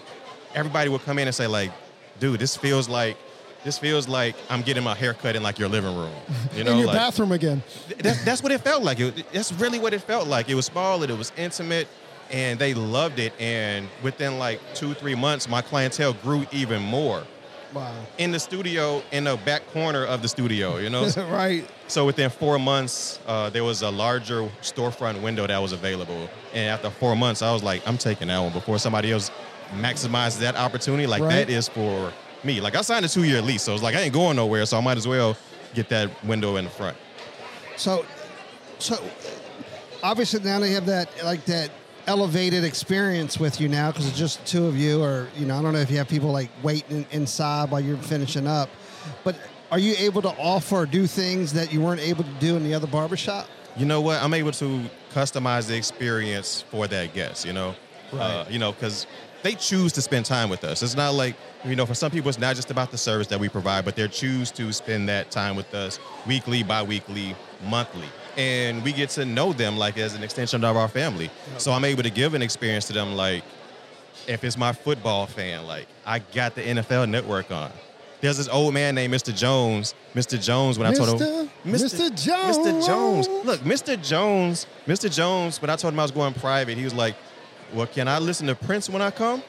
[0.53, 1.71] everybody would come in and say, like,
[2.19, 3.17] dude, this feels like,
[3.63, 6.11] this feels like I'm getting my hair cut in like your living room.
[6.55, 7.61] You know, in your like, bathroom again.
[7.99, 8.99] that's, that's what it felt like.
[8.99, 10.49] It, that's really what it felt like.
[10.49, 11.87] It was small and it was intimate,
[12.31, 13.33] and they loved it.
[13.39, 17.23] And within like two, three months, my clientele grew even more
[17.73, 17.93] Wow.
[18.17, 20.77] in the studio, in the back corner of the studio.
[20.77, 21.63] You know, right.
[21.87, 26.27] so within four months, uh, there was a larger storefront window that was available.
[26.53, 29.29] And after four months, I was like, I'm taking that one before somebody else
[29.75, 31.05] maximizes that opportunity.
[31.05, 31.45] Like Right.
[31.45, 32.11] that is for
[32.43, 32.61] me.
[32.61, 34.65] Like I signed a two-year lease, so it's like I ain't going nowhere.
[34.65, 35.37] So I might as well
[35.73, 36.97] get that window in the front.
[37.77, 38.05] So,
[38.79, 39.01] so
[40.03, 41.71] obviously now they have that like that
[42.07, 45.61] elevated experience with you now because it's just two of you, or you know, I
[45.61, 48.69] don't know if you have people like waiting inside while you're finishing up,
[49.23, 49.35] but
[49.71, 52.63] are you able to offer or do things that you weren't able to do in
[52.63, 53.47] the other barbershop?
[53.79, 54.21] you know what?
[54.21, 54.83] I'm able to
[55.13, 57.45] customize the experience for that guest.
[57.45, 57.75] You know,
[58.13, 59.07] uh, you know, because
[59.43, 60.83] they choose to spend time with us.
[60.83, 61.35] It's not like
[61.65, 63.95] you know, for some people, it's not just about the service that we provide, but
[63.95, 67.35] they choose to spend that time with us weekly, bi-weekly,
[67.67, 68.07] monthly.
[68.37, 71.29] And we get to know them like as an extension of our family.
[71.57, 73.43] So I'm able to give an experience to them like
[74.27, 77.71] if it's my football fan, like I got the NFL network on.
[78.21, 79.35] There's this old man named Mr.
[79.35, 79.95] Jones.
[80.13, 80.41] Mr.
[80.41, 82.09] Jones, when I told him, Mr.
[82.09, 82.57] Jones.
[82.57, 82.85] Mr.
[82.85, 83.27] Jones.
[83.45, 84.01] Look, Mr.
[84.01, 85.13] Jones, Mr.
[85.13, 87.15] Jones, when I told him I was going private, he was like,
[87.73, 89.43] Well, can I listen to Prince when I come?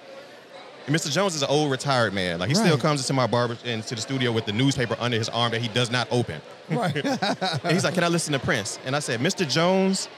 [0.86, 1.10] And Mr.
[1.10, 2.38] Jones is an old retired man.
[2.40, 2.80] Like he still Right.
[2.80, 5.68] comes into my barber into the studio with the newspaper under his arm that he
[5.68, 6.40] does not open.
[6.68, 6.94] Right.
[7.64, 8.78] And he's like, Can I listen to Prince?
[8.84, 9.48] And I said, Mr.
[9.48, 10.08] Jones,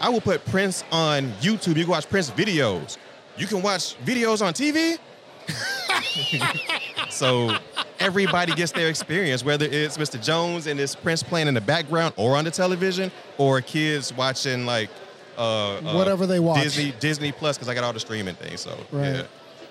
[0.00, 1.76] I will put Prince on YouTube.
[1.76, 2.98] You can watch Prince videos.
[3.36, 4.98] You can watch videos on TV.
[7.10, 7.56] so
[7.98, 10.22] everybody gets their experience, whether it's Mr.
[10.22, 14.66] Jones and his Prince playing in the background or on the television, or kids watching
[14.66, 14.90] like
[15.40, 16.62] uh, uh, Whatever they watch.
[16.62, 18.60] Disney Disney Plus because I got all the streaming things.
[18.60, 19.16] So Right.
[19.16, 19.22] yeah,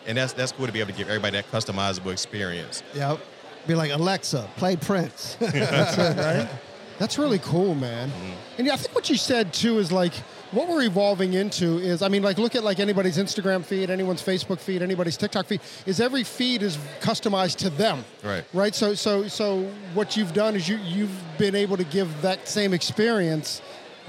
[0.08, 2.84] and that's that's cool to be able to give everybody that customizable experience.
[2.96, 3.20] Yep.
[3.68, 5.36] Be like Alexa, play Prince.
[5.40, 6.50] That's it, right?
[6.98, 8.10] That's really cool, man.
[8.58, 10.14] And yeah, I think what you said too is like
[10.52, 14.22] what we're evolving into is I mean like look at like anybody's Instagram feed, anyone's
[14.24, 18.04] Facebook feed, anybody's TikTok feed is every feed is customized to them.
[18.24, 18.44] Right.
[18.54, 18.74] Right?
[18.74, 19.64] So so so
[19.94, 23.62] what you've done is you you've been able to give that same experience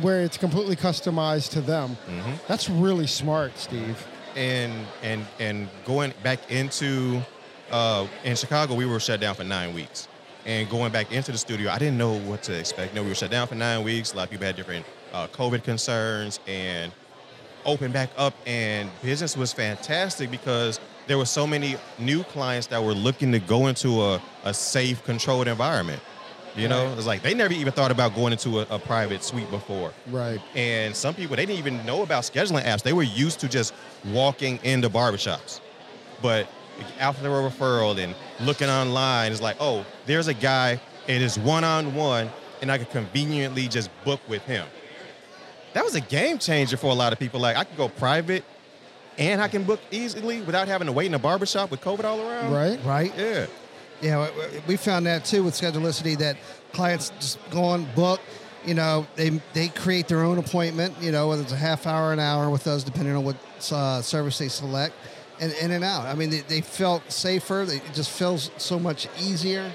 [0.03, 1.97] where it's completely customized to them.
[2.49, 4.07] That's really smart, Steve.
[4.37, 4.73] and
[5.03, 7.21] and and going back into
[7.71, 10.09] uh, in Chicago, we were shut down for nine weeks.
[10.47, 12.93] And going back into the studio, I didn't know what to expect.
[12.93, 14.13] You No, we were shut down for nine weeks.
[14.13, 16.93] A lot of people had different uh, COVID concerns, and
[17.65, 22.83] opened back up, and business was fantastic because there were so many new clients that
[22.83, 26.01] were looking to go into a, a safe, controlled environment.
[26.57, 29.51] You know, it's like they never even thought about going into a, a private suite
[29.51, 29.93] before.
[30.11, 30.41] Right.
[30.55, 32.83] And some people they didn't even know about scheduling apps.
[32.83, 33.73] They were used to just
[34.07, 35.61] walking into barbershops.
[36.23, 36.49] But
[36.99, 38.15] after the referral and
[38.47, 42.31] looking online, it's like, oh, there's a guy, it is one-on-one,
[42.63, 44.67] and I could conveniently just book with him.
[45.73, 47.41] That was a game changer for a lot of people.
[47.41, 48.45] Like I could go private
[49.19, 52.21] and I can book easily without having to wait in a barbershop with COVID all
[52.21, 52.53] around.
[52.53, 52.81] Right?
[52.85, 53.13] right?
[53.17, 53.47] Yeah.
[54.01, 54.31] Yeah,
[54.67, 56.37] we- found that too with Schedulicity that
[56.73, 58.21] clients just go on book.
[58.65, 60.95] You know, they they create their own appointment.
[61.01, 63.37] You know, whether it's a half hour, an hour with us, depending on what
[63.73, 64.95] uh, service they select,
[65.41, 66.07] and in and out.
[66.07, 67.65] I mean, they, they felt safer.
[67.67, 69.73] They, it just feels so much easier.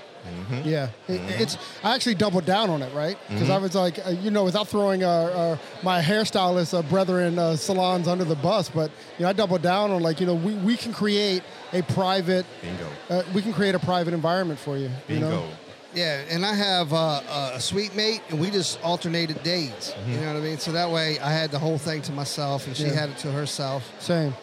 [0.64, 1.58] Yeah, It- it's.
[1.84, 3.18] I actually doubled down on it, right?
[3.28, 3.52] Because Mm-hmm.
[3.52, 7.56] I was like, uh, you know, without throwing uh, uh, my hairstylist uh, brethren uh,
[7.56, 10.54] salons under the bus, but you know, I doubled down on like, you know, we,
[10.56, 12.88] we can create a private, Bingo.
[13.10, 14.86] uh, we can create a private environment for you.
[14.86, 15.30] You Bingo.
[15.30, 15.48] know?
[15.94, 17.22] Yeah, and I have uh,
[17.54, 19.94] a suite mate, and we just alternated days.
[20.08, 20.58] You know what I mean?
[20.58, 22.94] So that way, I had the whole thing to myself, and she Yeah.
[23.00, 23.90] had it to herself.
[24.00, 24.34] Same.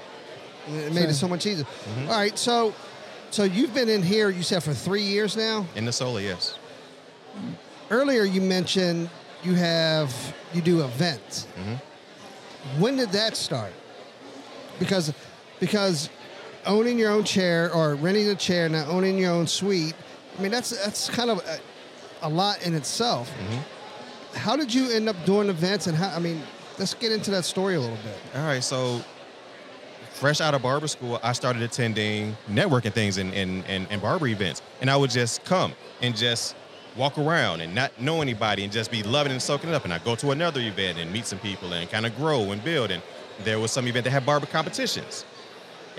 [0.69, 1.67] It made it so much easier.
[2.09, 2.73] All right, so
[3.33, 5.67] so you've been in here, you said for three years now.
[5.75, 6.59] In the Sola, yes.
[7.91, 9.09] Earlier, you mentioned
[9.43, 10.15] you have
[10.53, 11.47] you do events.
[11.59, 12.81] Mm-hmm.
[12.81, 13.73] When did that start?
[14.79, 15.15] Because
[15.61, 16.11] because
[16.67, 19.95] owning your own chair or renting a chair, now owning your own suite.
[20.39, 21.59] I mean, that's that's kind of a,
[22.23, 23.31] a lot in itself.
[23.31, 24.39] Mm-hmm.
[24.39, 26.15] How did you end up doing events, and how?
[26.15, 26.43] I mean,
[26.79, 28.19] let's get into that story a little bit.
[28.35, 29.03] All right, so
[30.23, 34.29] fresh out of barber school, I started attending networking things and, and, and, and barber
[34.29, 34.63] events.
[34.81, 36.55] And I would just come and just
[36.97, 39.83] walk around and not know anybody and just be loving and soaking it up.
[39.83, 42.63] And I'd go to another event and meet some people and kind of grow and
[42.63, 42.93] build.
[42.93, 43.03] And
[43.43, 45.25] there was some event that had barber competitions.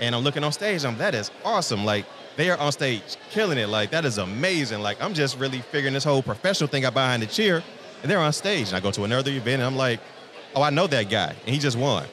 [0.00, 1.84] And I'm looking on stage, I'm that is awesome.
[1.84, 2.06] Like
[2.36, 3.68] they are on stage killing it.
[3.68, 4.80] Like that is amazing.
[4.80, 7.62] Like I'm just really figuring this whole professional thing out behind the chair.
[8.00, 8.68] And they're on stage.
[8.68, 10.00] And I go to another event and I'm like,
[10.56, 11.34] oh, I know that guy.
[11.44, 12.06] And he just won.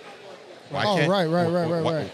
[0.72, 2.11] Why Oh, can't- right, right, right, right, why, right.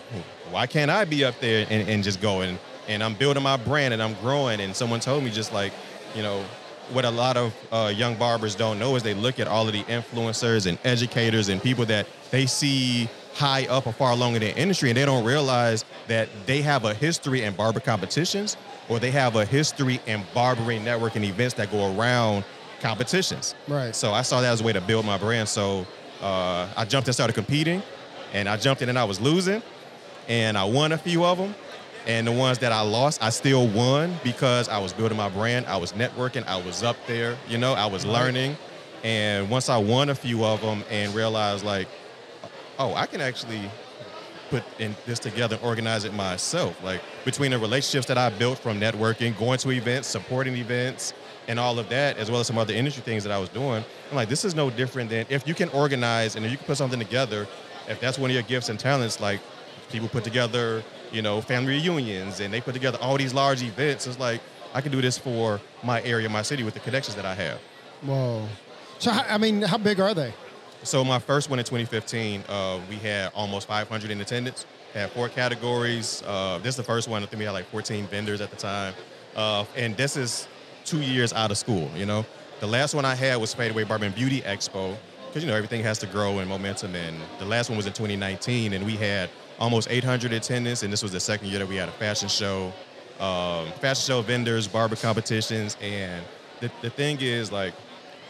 [0.52, 3.58] Why can't I be up there and, and just go and, and I'm building my
[3.58, 5.74] brand and I'm growing and someone told me just like,
[6.16, 6.44] you know,
[6.92, 9.74] what a lot of uh, young barbers don't know is they look at all of
[9.74, 14.40] the influencers and educators and people that they see high up or far along in
[14.40, 18.56] the industry and they don't realize that they have a history in barber competitions
[18.90, 22.44] or they have a history in barbering networking events that go around
[22.80, 23.54] competitions.
[23.68, 23.94] Right.
[23.96, 25.50] So I saw that as a way to build my brand.
[25.50, 25.86] So
[26.22, 27.84] uh, I jumped and started competing,
[28.34, 29.62] and I jumped in and I was losing,
[30.28, 31.56] and I won a few of them.
[32.06, 35.66] And the ones that I lost, I still won because I was building my brand.
[35.66, 36.48] I was networking.
[36.48, 37.38] I was up there.
[37.50, 38.56] You know, I was learning.
[39.04, 41.90] And once I won a few of them and realized, like,
[42.80, 43.70] oh, I can actually
[44.50, 46.82] put in this together and organize it myself.
[46.84, 51.14] Like between the relationships that I built from networking, going to events, supporting events,
[51.48, 53.84] and all of that, as well as some other industry things that I was doing,
[54.10, 56.68] I'm like, this is no different than if you can organize and if you can
[56.68, 57.48] put something together,
[57.88, 59.40] if that's one of your gifts and talents, like
[59.90, 64.08] people put together, you know, family reunions and they put together all these large events.
[64.08, 64.42] It's like,
[64.74, 67.60] I can do this for my area, my city with the connections that I have.
[68.02, 68.46] Whoa.
[69.00, 70.34] So I mean, how big are they?
[70.84, 74.66] So my first one in 2015, uh, we had almost 500 in attendance.
[74.94, 76.24] Had four categories.
[76.26, 77.24] Uh, this is the first one.
[77.24, 78.94] I think we had like 14 vendors at the time.
[79.36, 80.48] Uh, and this is
[80.86, 81.90] two years out of school.
[81.96, 82.26] You know,
[82.60, 84.96] the last one I had was Fadeaway and Beauty Expo
[85.38, 86.96] because you know everything has to grow in momentum.
[86.96, 89.30] And the last one was in 2019, and we had
[89.60, 90.82] almost 800 attendance.
[90.82, 92.74] And this was the second year that we had a fashion show,
[93.20, 96.26] um, fashion show vendors, barber competitions, and
[96.60, 97.76] the, the thing is like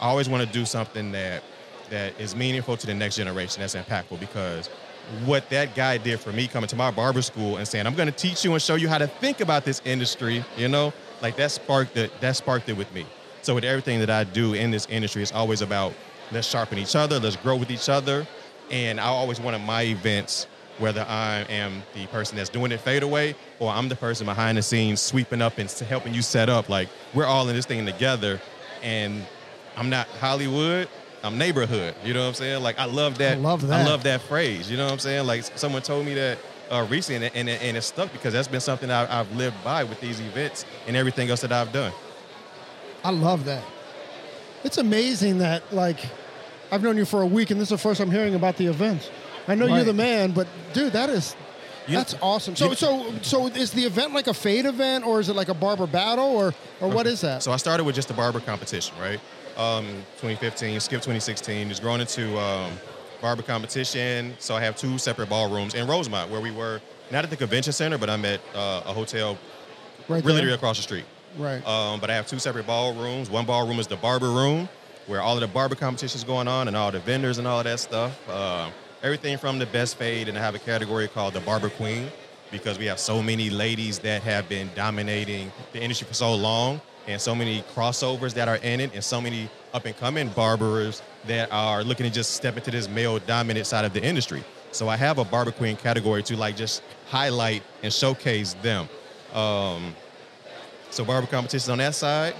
[0.02, 1.42] I always want to do something that
[1.88, 4.68] that is meaningful to the next generation, that's impactful because
[5.24, 8.12] what that guy did for me coming to my barber school and saying, I'm gonna
[8.12, 10.92] teach you and show you how to think about this industry, you know,
[11.22, 13.06] like that sparked it, that sparked it with me.
[13.40, 15.94] So with everything that I do in this industry, it's always about
[16.32, 18.26] let's sharpen each other, let's grow with each other.
[18.70, 20.46] And I always wanted my events,
[20.78, 24.58] whether I am the person that's doing it fade away or I'm the person behind
[24.58, 27.84] the scenes sweeping up and helping you set up, like we're all in this thing
[27.86, 28.40] together.
[28.82, 29.24] And
[29.76, 30.88] I'm not Hollywood.
[31.24, 31.94] I'm neighborhood.
[32.04, 32.62] You know what I'm saying?
[32.62, 33.38] Like I love that.
[33.38, 33.88] I love I that.
[33.88, 34.70] love that phrase.
[34.70, 35.26] You know what I'm saying?
[35.26, 36.38] Like someone told me that
[36.70, 39.84] uh, recently, and, and, and it stuck because that's been something I, I've lived by
[39.84, 41.92] with these events and everything else that I've done.
[43.04, 43.64] I love that.
[44.64, 46.00] It's amazing that like
[46.70, 48.66] I've known you for a week, and this is the first I'm hearing about the
[48.66, 49.10] events.
[49.46, 51.34] I know you're the man, but dude, that is
[51.86, 52.54] You that's awesome.
[52.56, 55.48] So you- so so is the event like a fade event, or is it like
[55.48, 57.42] a barber battle, or or what is that?
[57.42, 59.20] So I started with just a barber competition, right?
[59.56, 59.86] Um,
[60.20, 62.72] 2015, skip 2016, it's grown into um,
[63.20, 64.34] barber competition.
[64.38, 66.80] So I have two separate ballrooms in Rosemont where we were
[67.10, 69.36] not at the convention center, but I'm at uh, a hotel
[70.08, 71.04] right really across the street.
[71.36, 71.66] Right.
[71.66, 73.30] Um, but I have two separate ballrooms.
[73.30, 74.68] One ballroom is the barber room,
[75.06, 77.80] where all of the barber competitions going on and all the vendors and all that
[77.80, 78.18] stuff.
[78.28, 78.70] Uh,
[79.02, 82.10] everything from the best fade, and I have a category called the barber queen
[82.50, 86.80] because we have so many ladies that have been dominating the industry for so long,
[87.06, 91.02] and so many crossovers that are in it, and so many up and coming barbers
[91.26, 94.42] that are looking to just step into this male dominant side of the industry.
[94.72, 98.88] So I have a barber queen category to like just highlight and showcase them.
[99.34, 99.94] Um,
[100.98, 102.34] so barber competitions on that side,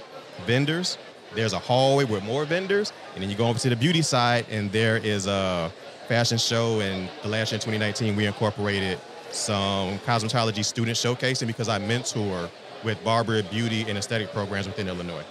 [0.45, 0.97] vendors.
[1.33, 4.45] There's a hallway with more vendors, and then you go over to the beauty side,
[4.49, 5.71] and there is a
[6.09, 6.81] fashion show.
[6.81, 8.99] And the last year in 2019, we incorporated
[9.31, 12.49] some cosmetology student showcasing because I mentor
[12.83, 15.23] with barber, beauty, and aesthetic programs within Illinois.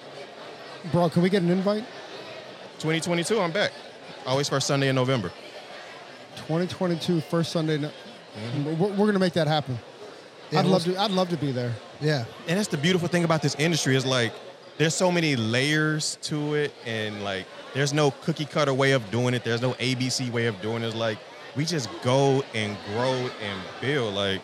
[0.91, 1.85] Bro, can we get an invite?
[2.79, 3.72] 2022, I'm back.
[4.24, 5.31] Always first Sunday in November.
[6.37, 7.76] 2022, first Sunday.
[7.76, 8.79] Mm-hmm.
[8.79, 9.79] We're, we're gonna make that happen.
[10.53, 10.97] I'd love to.
[10.97, 11.73] I'd love to be there.
[12.01, 12.25] Yeah.
[12.47, 14.33] and that's the beautiful thing about this industry is like
[14.79, 17.45] there's so many layers to it and like
[17.75, 20.87] there's no cookie cutter way of doing it there's no abc way of doing it
[20.87, 21.19] it's like
[21.57, 24.41] we just go and grow and build like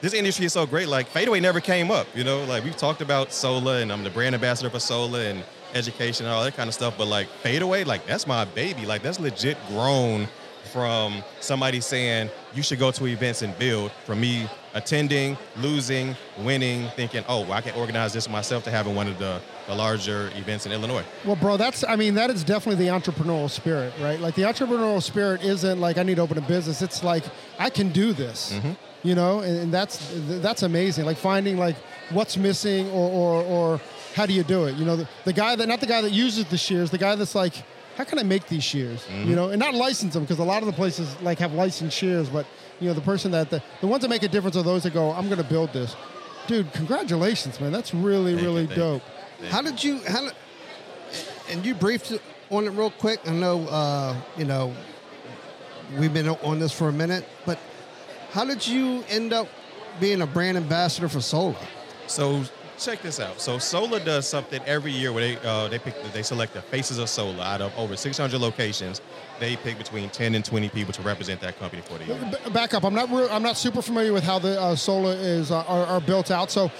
[0.00, 3.00] this industry is so great like fadeaway never came up you know like we've talked
[3.00, 5.42] about sola and i'm the brand ambassador for sola and
[5.74, 9.02] education and all that kind of stuff but like fadeaway like that's my baby like
[9.02, 10.28] that's legit grown
[10.72, 14.48] from somebody saying you should go to events and build from me
[14.78, 19.18] attending losing winning thinking oh well, i can organize this myself to having one of
[19.18, 21.84] the, the larger events in illinois Well, bro, that's.
[21.84, 24.20] I mean, that is definitely the entrepreneurial spirit, right?
[24.20, 26.80] Like the entrepreneurial spirit isn't like I need to open a business.
[26.82, 27.24] It's like
[27.58, 28.52] I can do this.
[28.52, 28.72] Mm-hmm.
[29.08, 29.98] You know, and, and that's
[30.46, 31.04] that's amazing.
[31.04, 31.76] Like finding like
[32.10, 33.80] what's missing or or, or
[34.14, 34.76] how do you do it?
[34.76, 37.14] You know, the, the guy that not the guy that uses the shears, the guy
[37.14, 37.54] that's like,
[37.96, 39.00] how can I make these shears?
[39.04, 39.28] Mm-hmm.
[39.30, 41.96] You know, and not license them because a lot of the places like have licensed
[41.96, 42.46] shears, but
[42.80, 44.94] you know, the person that the, the ones that make a difference are those that
[44.94, 45.96] go, I'm going to build this.
[46.46, 47.72] Dude, congratulations, man.
[47.72, 48.74] That's really Thank really you.
[48.74, 49.02] dope.
[49.50, 50.00] How did you?
[50.06, 50.22] How?
[50.22, 50.34] did-
[51.50, 52.12] And you briefed
[52.50, 53.20] on it real quick.
[53.26, 53.66] I know.
[53.68, 54.74] Uh, you know,
[55.98, 57.58] we've been on this for a minute, but
[58.30, 59.48] how did you end up
[60.00, 61.56] being a brand ambassador for Sola?
[62.06, 62.42] So
[62.78, 63.40] check this out.
[63.40, 66.98] So Sola does something every year where they uh, they pick they select the faces
[66.98, 69.00] of Sola out of over 600 locations.
[69.40, 72.38] They pick between 10 and 20 people to represent that company for the year.
[72.52, 72.84] Back up.
[72.84, 73.10] I'm not.
[73.30, 76.50] I'm not super familiar with how the uh, Sola is uh, are, are built out.
[76.50, 76.70] So,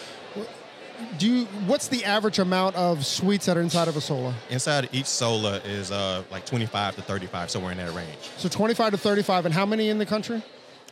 [1.19, 1.45] do you?
[1.67, 4.35] What's the average amount of suites that are inside of a Sola?
[4.51, 8.19] Inside each Sola is uh, like 25 to 35, somewhere in that range.
[8.39, 10.43] So 25 to 35, and how many in the country?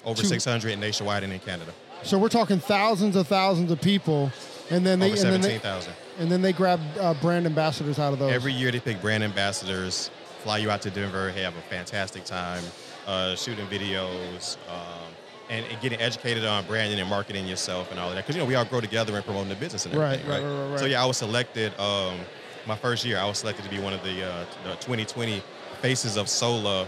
[0.05, 0.29] Over Two.
[0.29, 1.73] 600 nationwide and in Canada.
[2.05, 4.31] So we're talking thousands of thousands of people,
[4.71, 5.93] and then they Over and 17,000.
[6.21, 8.31] and then they grab uh, brand ambassadors out of those.
[8.33, 10.11] Every year they pick brand ambassadors,
[10.47, 12.63] fly you out to Denver, have a fantastic time,
[13.09, 15.11] uh, shooting videos, um,
[15.51, 18.25] and, and getting educated on branding and marketing yourself and all of that.
[18.25, 20.43] Because you know we all grow together and promoting the business and Right, everything, right,
[20.45, 22.21] right, right, So yeah, I was selected um,
[22.65, 25.43] my first year, I was selected to be one of the, uh, the 2020
[25.83, 26.87] faces of Sola.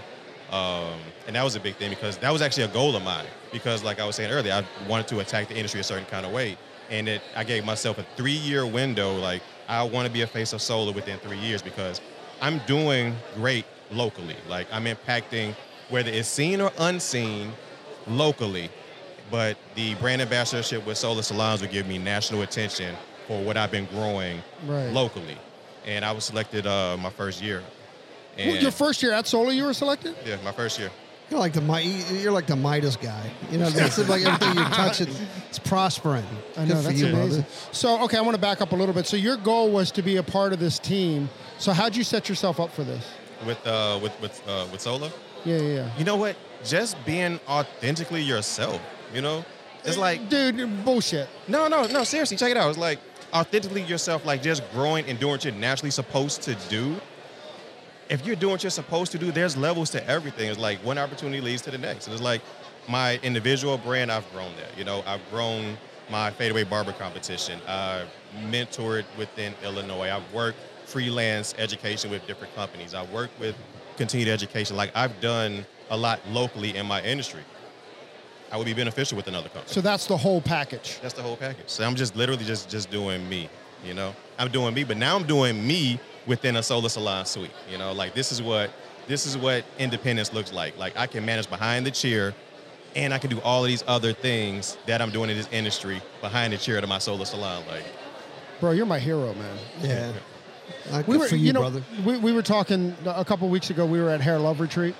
[0.52, 3.26] Um, and that was a big thing because that was actually a goal of mine.
[3.52, 6.24] Because, like I was saying earlier, I wanted to attack the industry a certain kind
[6.24, 6.56] of way.
[6.90, 9.18] And it, I gave myself a three year window.
[9.18, 12.00] Like, I want to be a face of Sola within three years because
[12.40, 14.36] I'm doing great locally.
[14.48, 15.54] Like, I'm impacting,
[15.88, 17.52] whether it's seen or unseen,
[18.06, 18.70] locally.
[19.30, 22.94] But the brand ambassadorship with Sola Salons would give me national attention
[23.26, 24.90] for what I've been growing Right.
[24.92, 25.36] locally.
[25.86, 27.62] And I was selected uh, my first year.
[28.38, 30.14] And Well, your first year at Sola, you were selected.
[30.24, 30.90] yeah, my first year.
[31.30, 33.30] You're like the Mi- you're like the Midas guy.
[33.50, 33.74] You know, it
[34.08, 35.10] like everything you touch it,
[35.50, 36.24] it's prospering.
[36.56, 37.40] I know for that's you, amazing.
[37.42, 37.46] brother.
[37.72, 39.06] So, okay, I want to back up a little bit.
[39.06, 41.28] So, your goal was to be a part of this team.
[41.58, 43.04] So, how'd you set yourself up for this?
[43.44, 45.10] with uh, with with uh, with Sola.
[45.44, 45.98] Yeah, yeah, yeah.
[45.98, 46.36] You know what?
[46.64, 48.80] Just being authentically yourself.
[49.14, 49.44] You know,
[49.84, 51.28] it's like dude, bullshit.
[51.46, 52.04] no, no, no.
[52.04, 52.68] Seriously, check it out.
[52.68, 52.98] It's like
[53.32, 56.96] authentically yourself, like just growing and doing what you're naturally supposed to do.
[58.08, 60.48] If you're doing what you're supposed to do, there's levels to everything.
[60.48, 62.06] It's like one opportunity leads to the next.
[62.06, 62.40] And it's like
[62.88, 64.76] my individual brand, I've grown that.
[64.78, 65.76] You know, I've grown
[66.10, 67.60] my fadeaway barber competition.
[67.68, 68.08] I've
[68.46, 70.10] mentored within Illinois.
[70.10, 70.58] I've worked
[70.88, 72.94] freelance education with different companies.
[72.94, 73.54] I work with
[73.96, 74.76] continued education.
[74.76, 77.42] Like I've done a lot locally in my industry.
[78.50, 79.72] I would be beneficial with another company.
[79.72, 80.98] So that's the whole package.
[81.02, 81.68] That's the whole package.
[81.68, 83.50] So I'm just literally just just doing me,
[83.84, 84.14] you know.
[84.38, 87.50] I'm doing me, but now I'm doing me within a Sola salon suite.
[87.70, 88.70] You know, like this is what
[89.06, 90.78] this is what independence looks like.
[90.78, 92.34] Like I can manage behind the chair
[92.96, 96.00] and I can do all of these other things that I'm doing in this industry
[96.22, 97.64] behind the chair to my Sola salon.
[97.66, 97.84] Like
[98.60, 99.58] Bro, you're my hero, man.
[99.82, 100.12] Yeah.
[100.90, 101.82] Uh, we were, for you, know, brother.
[102.04, 103.86] We, we were talking a couple weeks ago.
[103.86, 104.94] We were at Hair Love Retreat,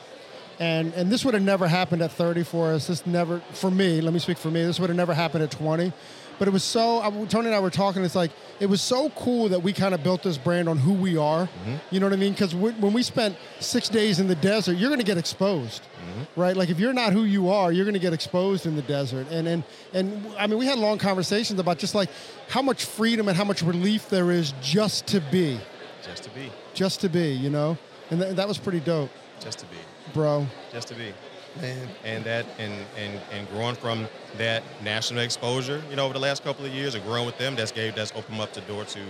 [0.58, 2.86] and and this would have never happened at 30 for us.
[2.86, 4.00] This never for me.
[4.00, 4.64] Let me speak for me.
[4.64, 5.92] This would have never happened at 20.
[6.38, 7.00] But it was so.
[7.00, 8.04] I, Tony and I were talking.
[8.04, 8.30] It's like
[8.60, 11.46] it was so cool that we kind of built this brand on who we are.
[11.46, 11.74] Mm-hmm.
[11.90, 12.32] You know what I mean?
[12.32, 16.40] Because when we spent six days in the desert, you're going to get exposed, Mm-hmm.
[16.40, 16.56] right?
[16.56, 19.26] Like if you're not who you are, you're going to get exposed in the desert.
[19.30, 22.08] And and and I mean, we had long conversations about just like
[22.48, 25.60] how much freedom and how much relief there is just to be
[26.06, 27.76] just to be, just to be, you know,
[28.10, 29.10] and th- that was pretty dope,
[29.40, 29.76] just to be,
[30.14, 30.46] bro.
[30.72, 31.12] just to be.
[31.60, 31.88] Man.
[32.04, 36.44] and that and and and growing from that national exposure, you know, over the last
[36.44, 39.00] couple of years, and growing with them, that's gave that's opened up the door to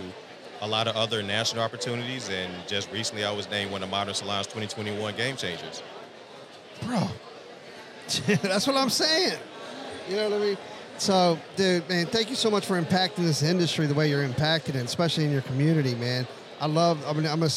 [0.61, 2.29] a lot of other national opportunities.
[2.29, 5.83] And just recently, I was named one of Modern Salon's 2021 Game Changers.
[6.85, 7.09] Bro,
[8.41, 9.37] That's what I'm saying.
[10.09, 10.57] You know what I mean?
[10.97, 14.69] So, dude, man, thank you so much for impacting this industry the way you're impacting
[14.69, 16.27] it, especially in your community, man.
[16.59, 17.05] I love.
[17.07, 17.51] I mean, I'm gonna,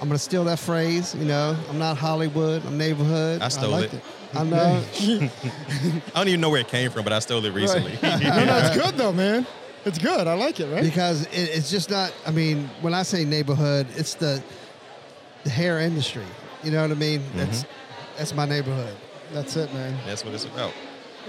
[0.00, 1.14] I'm gonna steal that phrase.
[1.14, 2.64] You know, I'm not Hollywood.
[2.64, 3.42] I'm neighborhood.
[3.42, 3.96] I stole liked it.
[3.96, 4.36] it.
[4.36, 4.84] I know.
[5.00, 7.98] I don't even know where it came from, but I stole it recently.
[8.02, 9.46] no, no, it's good though, man.
[9.84, 10.26] It's good.
[10.26, 10.82] I like it, right?
[10.82, 12.12] because it, it's just not.
[12.26, 14.42] I mean, when I say neighborhood, it's the,
[15.44, 16.24] the hair industry.
[16.62, 17.22] You know what I mean?
[17.34, 18.18] That's mm-hmm.
[18.18, 18.96] that's my neighborhood.
[19.32, 19.98] That's it, man.
[20.06, 20.72] that's what it's about.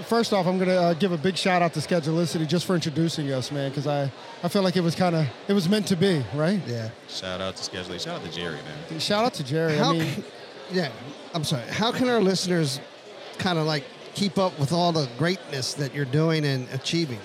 [0.04, 3.30] First off, I'm gonna uh, give a big shout out to Schedulicity just for introducing
[3.32, 4.10] us, man, because I,
[4.42, 6.60] I feel like it was kind of it was meant to be, right?
[6.66, 6.90] Yeah.
[7.08, 8.00] Shout out to scheduling.
[8.00, 8.98] Shout out to Jerry, man.
[8.98, 9.76] Shout out to Jerry.
[9.76, 9.90] How?
[9.90, 10.24] I mean, can,
[10.72, 10.92] yeah.
[11.34, 11.66] I'm sorry.
[11.68, 12.80] How can our listeners
[13.38, 13.84] kind of like
[14.14, 17.18] keep up with all the greatness that you're doing and achieving?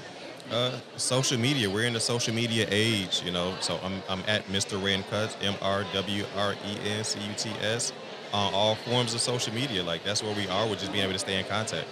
[0.51, 1.69] Uh, social media.
[1.69, 3.55] We're in the social media age, you know.
[3.61, 4.83] So I'm, I'm at Mr.
[4.83, 7.93] Wren Cuts, M R W R E N C U T S,
[8.33, 9.81] on all forms of social media.
[9.81, 10.67] Like that's where we are.
[10.67, 11.87] We're just being able to stay in contact.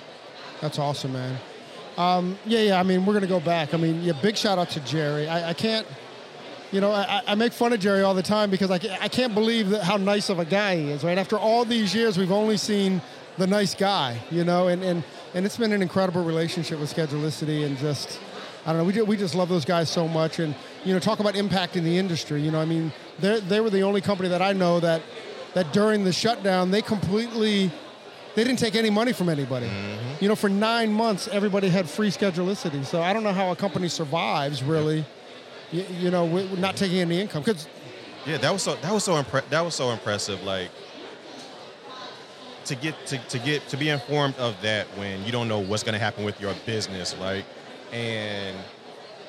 [0.64, 1.38] That's awesome, man.
[1.98, 2.80] Um, yeah, yeah.
[2.80, 3.74] I mean, we're gonna go back.
[3.74, 4.14] I mean, yeah.
[4.22, 5.28] Big shout out to Jerry.
[5.28, 5.86] I, I can't,
[6.72, 9.34] you know, I, I make fun of Jerry all the time because I, I can't
[9.34, 11.04] believe that how nice of a guy he is.
[11.04, 13.02] Right after all these years, we've only seen
[13.38, 15.04] the nice guy, you know, and and
[15.34, 18.22] and it's been an incredible relationship with Schedulicity and just.
[18.66, 18.86] I don't know.
[18.86, 20.56] We, ju- we just love those guys so much, and
[20.86, 22.42] you know, talk about impacting the industry.
[22.42, 25.02] You know, I mean, they they were the only company that I know that
[25.56, 27.70] that during the shutdown they completely
[28.36, 29.68] they didn't take any money from anybody.
[29.68, 30.24] Mm-hmm.
[30.24, 32.86] You know, for nine months, everybody had free schedulicity.
[32.86, 35.06] So I don't know how a company survives really.
[35.72, 37.68] You, you know, with not taking any income because
[38.26, 40.44] Yeah, that was so that was so impre- that was so impressive.
[40.44, 40.70] Like
[42.66, 45.84] to get to, to get to be informed of that when you don't know what's
[45.84, 47.44] going to happen with your business, like,
[47.92, 48.56] and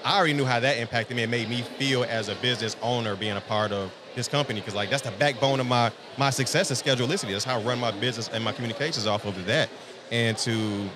[0.04, 1.24] I already knew how that impacted me.
[1.24, 4.74] It made me feel as a business owner being a part of this company because
[4.74, 7.32] like that's the backbone of my my success is schedulicity.
[7.32, 9.68] That's how I run my business and my communications off of that.
[10.10, 10.88] And to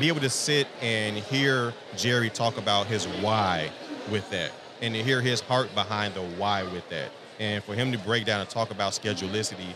[0.00, 3.70] be able to sit and hear Jerry talk about his why
[4.10, 4.52] with that,
[4.82, 8.24] and to hear his heart behind the why with that, and for him to break
[8.24, 9.68] down and talk about schedulicity,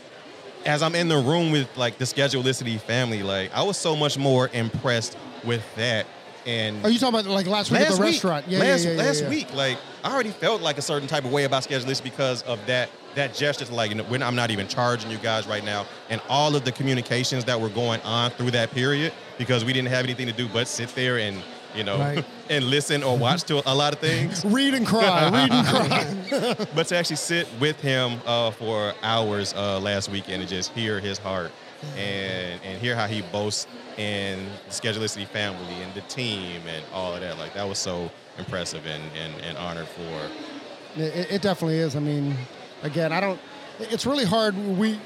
[0.66, 4.18] as I'm in the room with like the schedulicity family, like I was so much
[4.18, 6.06] more impressed with that
[6.46, 8.46] And Are you talking about like last week at last the week, restaurant?
[8.48, 11.32] Yeah, last, yeah, yeah, last week, like I already felt like a certain type of
[11.32, 13.64] way about schedulers because of that that gesture.
[13.64, 16.54] to, Like, you know, when I'm not even charging you guys right now, and all
[16.56, 20.26] of the communications that were going on through that period because we didn't have anything
[20.26, 21.42] to do but sit there and
[21.74, 22.24] you know Right.
[22.50, 24.44] and listen or watch to a lot of things.
[24.44, 25.28] Read and cry.
[25.30, 26.66] read and cry.
[26.74, 31.00] but to actually sit with him uh, for hours uh, last weekend and just hear
[31.00, 31.52] his heart
[31.96, 33.66] and and hear how he boasts
[33.96, 37.38] in the Schedulicity family and the team and all of that.
[37.38, 41.00] Like that was so impressive and, and, and honored for.
[41.00, 41.96] It, it definitely is.
[41.96, 42.36] I mean,
[42.82, 43.38] again, I don't.
[43.78, 44.56] It's really hard.
[44.56, 44.98] We.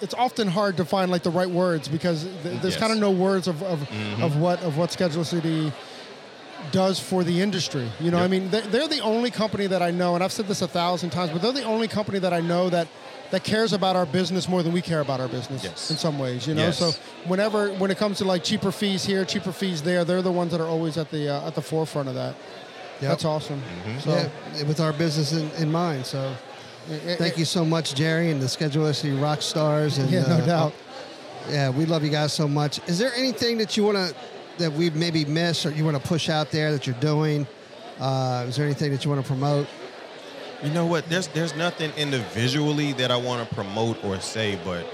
[0.00, 2.76] It's often hard to find like the right words because th- there's Yes.
[2.76, 4.22] kind of no words of of, Mhm.
[4.22, 5.72] of what of what Schedulicity
[6.72, 7.88] does for the industry.
[8.00, 10.46] You know, I mean, they're, they're the only company that I know, and I've said
[10.48, 12.88] this a thousand times, but they're the only company that I know that
[13.34, 15.90] that cares about our business more than we care about our business Yes.
[15.90, 16.46] in some ways.
[16.46, 16.78] You know, Yes.
[16.78, 16.92] so
[17.26, 20.52] whenever when it comes to like cheaper fees here, cheaper fees there, they're the ones
[20.52, 22.36] that are always at the uh, at the forefront of that.
[23.00, 23.10] Yep.
[23.10, 23.60] That's awesome.
[24.04, 26.06] So, Yeah, with our business in, in mind.
[26.06, 26.32] So
[26.88, 29.98] it- thank it- you so much, Jerry, and the Schedulicity rock stars.
[29.98, 30.72] And Yeah, no uh, doubt.
[31.50, 32.78] Yeah, we love you guys so much.
[32.86, 34.14] Is there anything that you want to
[34.58, 37.48] that we've maybe missed or you want to push out there that you're doing?
[38.00, 39.66] Uh, is there anything that you want to promote?
[40.62, 41.08] You know what?
[41.08, 44.86] There's there's nothing individually that I want to promote or say, but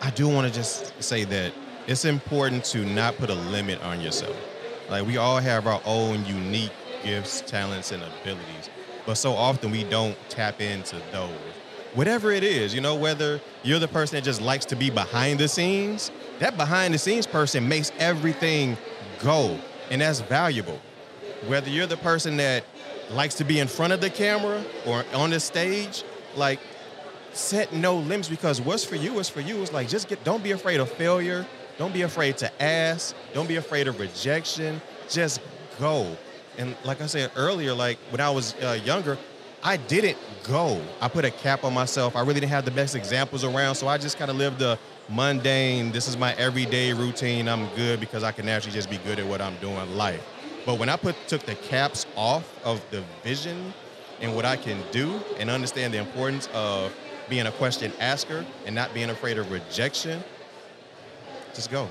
[0.00, 1.52] I do want to just say that
[1.86, 4.36] it's important to not put a limit on yourself.
[4.88, 6.72] Like we all have our own unique
[7.02, 8.70] gifts, talents, and abilities,
[9.06, 11.30] but so often we don't tap into those.
[11.94, 15.40] Whatever it is, you know, whether you're the person that just likes to be behind
[15.40, 18.76] the scenes, that behind the scenes person makes everything
[19.20, 19.58] go,
[19.90, 20.80] and that's valuable
[21.46, 22.64] whether you're the person that
[23.10, 26.04] likes to be in front of the camera or on the stage,
[26.34, 26.60] like
[27.32, 29.60] set no limits because what's for you is for you.
[29.62, 31.46] It's like just get don't be afraid of failure.
[31.78, 33.14] Don't be afraid to ask.
[33.34, 34.80] Don't be afraid of rejection.
[35.08, 35.40] Just
[35.78, 36.16] go.
[36.56, 39.18] And like I said earlier, like when I was uh, younger,
[39.62, 40.80] I didn't go.
[41.00, 42.16] I put a cap on myself.
[42.16, 44.78] I really didn't have the best examples around, so I just kind of lived the
[45.08, 45.92] mundane.
[45.92, 47.48] This is my everyday routine.
[47.48, 50.22] I'm good because I can actually just be good at what I'm doing life.
[50.66, 53.72] But when I put took the caps off of the vision
[54.20, 56.92] and what I can do and understand the importance of
[57.28, 60.22] being a question asker and not being afraid of rejection,
[61.54, 61.88] just go.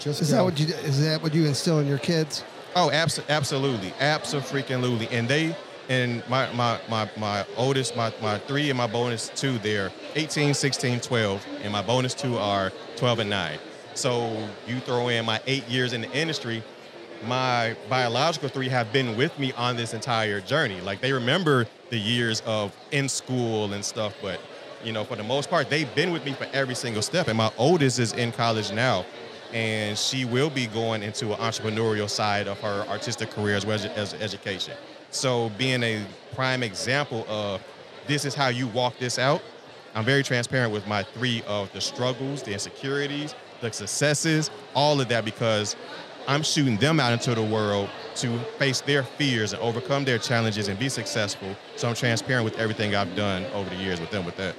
[0.00, 0.36] Just Is go.
[0.38, 2.44] that what you is that what you instill in your kids?
[2.74, 5.54] Oh, abso- absolutely, absolutely, and they
[5.88, 10.54] and my my my my oldest, my my three and my bonus two, they're 18,
[10.54, 13.58] 16, 12, and my bonus two are 12 and nine.
[13.94, 16.62] So you throw in my eight years in the industry,
[17.26, 20.80] my biological three have been with me on this entire journey.
[20.80, 24.40] Like they remember the years of in school and stuff, but
[24.84, 27.28] you know, for the most part, they've been with me for every single step.
[27.28, 29.04] And my oldest is in college now,
[29.52, 33.78] and she will be going into an entrepreneurial side of her artistic career as well
[33.96, 34.74] as, education.
[35.10, 36.04] So being a
[36.34, 37.62] prime example of
[38.06, 39.42] this is how you walk this out,
[39.94, 45.08] I'm very transparent with my three of the struggles, the insecurities, the successes, all of
[45.08, 45.76] that because
[46.28, 50.68] I'm shooting them out into the world to face their fears and overcome their challenges
[50.68, 51.56] and be successful.
[51.76, 54.54] So I'm transparent with everything I've done over the years with them with that.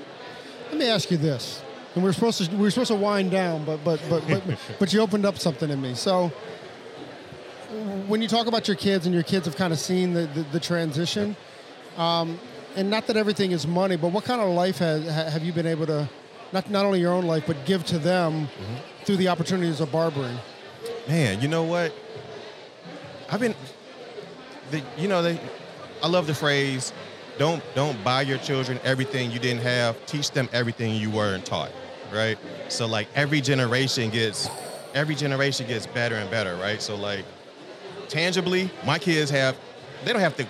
[0.72, 1.62] Let me ask you this.
[1.94, 4.44] And we're supposed to we were supposed to wind down, but but but but,
[4.80, 5.94] but you opened up something in me.
[5.94, 6.30] So
[8.08, 10.42] when you talk about your kids and your kids have kind of seen the, the,
[10.52, 11.36] the transition,
[11.98, 12.40] um,
[12.76, 15.68] and not that everything is money, but what kind of life has, have you been
[15.68, 16.10] able to,
[16.52, 18.48] not, not only your own life, but give to them
[19.06, 20.38] through the opportunities of barbering?
[21.08, 21.94] Man, you know what?
[23.32, 23.56] I've been,
[24.72, 25.40] the, you know, they,
[26.02, 26.94] I love the phrase,
[27.38, 30.06] don't don't buy your children everything you didn't have.
[30.06, 31.72] Teach them everything you weren't taught,
[32.14, 32.38] right?
[32.68, 34.50] So like every generation gets,
[34.94, 36.82] every generation gets better and better, right?
[36.82, 37.26] So like,
[38.10, 39.58] tangibly, my kids have,
[40.04, 40.48] they don't have to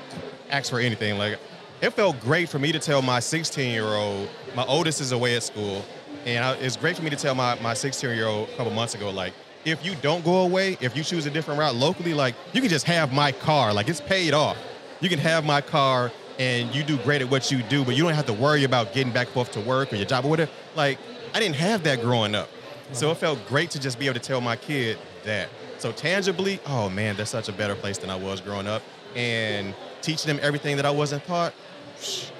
[0.50, 1.18] ask for anything.
[1.18, 1.38] Like,
[1.82, 5.36] it felt great for me to tell my 16 year old, my oldest is away
[5.36, 5.86] at school,
[6.26, 8.74] and I, it's great for me to tell my my 16 year old a couple
[8.74, 9.34] months ago, like,
[9.66, 12.70] if you don't go away, if you choose a different route locally, like, you can
[12.70, 13.74] just have my car.
[13.74, 14.57] Like, it's paid off.
[15.01, 18.03] You can have my car and you do great at what you do, but you
[18.03, 20.51] don't have to worry about getting back forth to work or your job or whatever.
[20.76, 20.97] Like,
[21.34, 22.49] I didn't have that growing up.
[22.93, 25.49] So it felt great to just be able to tell my kid that.
[25.78, 28.82] So tangibly, oh man, that's such a better place than I was growing up.
[29.16, 31.53] And teaching them everything that I wasn't taught,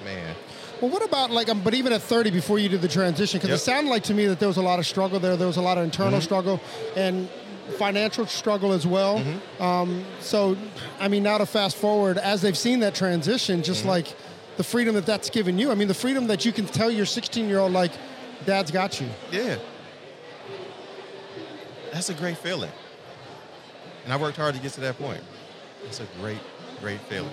[0.04, 0.34] man.
[0.80, 3.50] Well, what about like, um, but even at 30, before you did the transition, because
[3.50, 3.56] Yep.
[3.56, 5.36] it sounded like to me that there was a lot of struggle there.
[5.36, 6.60] There was a lot of internal struggle
[6.96, 7.28] and
[7.78, 9.22] financial struggle as well.
[9.60, 10.56] Um, so,
[10.98, 14.14] I mean, now to fast forward, as they've seen that transition, just like
[14.56, 15.70] the freedom that that's given you.
[15.70, 17.92] I mean, the freedom that you can tell your 16 year old, like,
[18.46, 19.08] Dad's got you.
[19.30, 19.56] Yeah.
[21.92, 22.70] That's a great feeling.
[24.04, 25.22] and I worked hard to get to that point.
[25.86, 26.38] It's a great,
[26.80, 27.30] great feeling.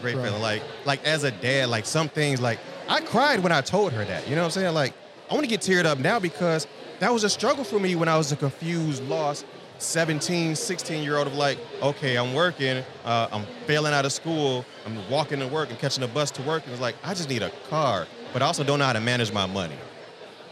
[0.00, 0.26] Great Right.
[0.26, 0.42] feeling.
[0.42, 4.04] Like, like as a dad, like some things, like I cried when I told her
[4.04, 4.28] that.
[4.28, 4.74] You know what I'm saying?
[4.74, 4.94] Like,
[5.30, 6.66] I want to get teared up now because
[7.00, 9.44] that was a struggle for me when I was a confused, lost
[9.78, 14.64] 17, 16 year old of like, okay, I'm working, uh, I'm failing out of school,
[14.86, 17.28] I'm walking to work and catching a bus to work, and it's like I just
[17.28, 19.76] need a car, but I also don't know how to manage my money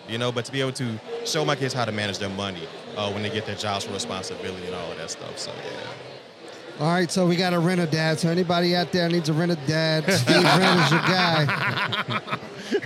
[0.09, 2.69] you know, but to be able to show my kids how to manage their money
[2.97, 5.39] uh, when they get their jobs for responsibility and all of that stuff.
[5.39, 6.16] So yeah.
[6.79, 8.21] All right, so we got a rent a dad.
[8.21, 12.39] So anybody out there needs a rent a dad, Steve Rent is your guy.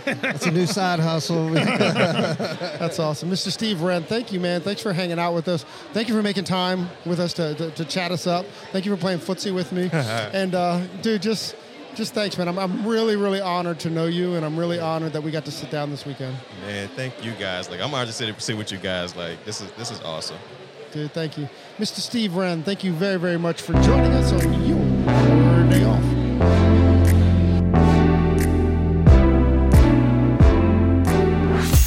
[0.04, 1.50] That's a new side hustle.
[1.50, 3.30] That's awesome.
[3.30, 3.50] Mr.
[3.50, 4.60] Steve Wren, thank you, man.
[4.60, 5.64] Thanks for hanging out with us.
[5.92, 8.46] Thank you for making time with us to, to, to chat us up.
[8.70, 9.90] Thank you for playing footsie with me.
[9.92, 11.56] and, uh, dude, just
[11.96, 12.46] just thanks, man.
[12.46, 15.44] I'm, I'm really, really honored to know you, and I'm really honored that we got
[15.46, 16.36] to sit down this weekend.
[16.64, 17.68] Man, thank you guys.
[17.68, 19.16] Like I'm honored to sit, sit with you guys.
[19.16, 20.38] Like this is this is awesome.
[20.92, 21.48] Dude, thank you.
[21.80, 22.00] Mr.
[22.00, 24.89] Steve Wren, thank you very, very much for joining us on your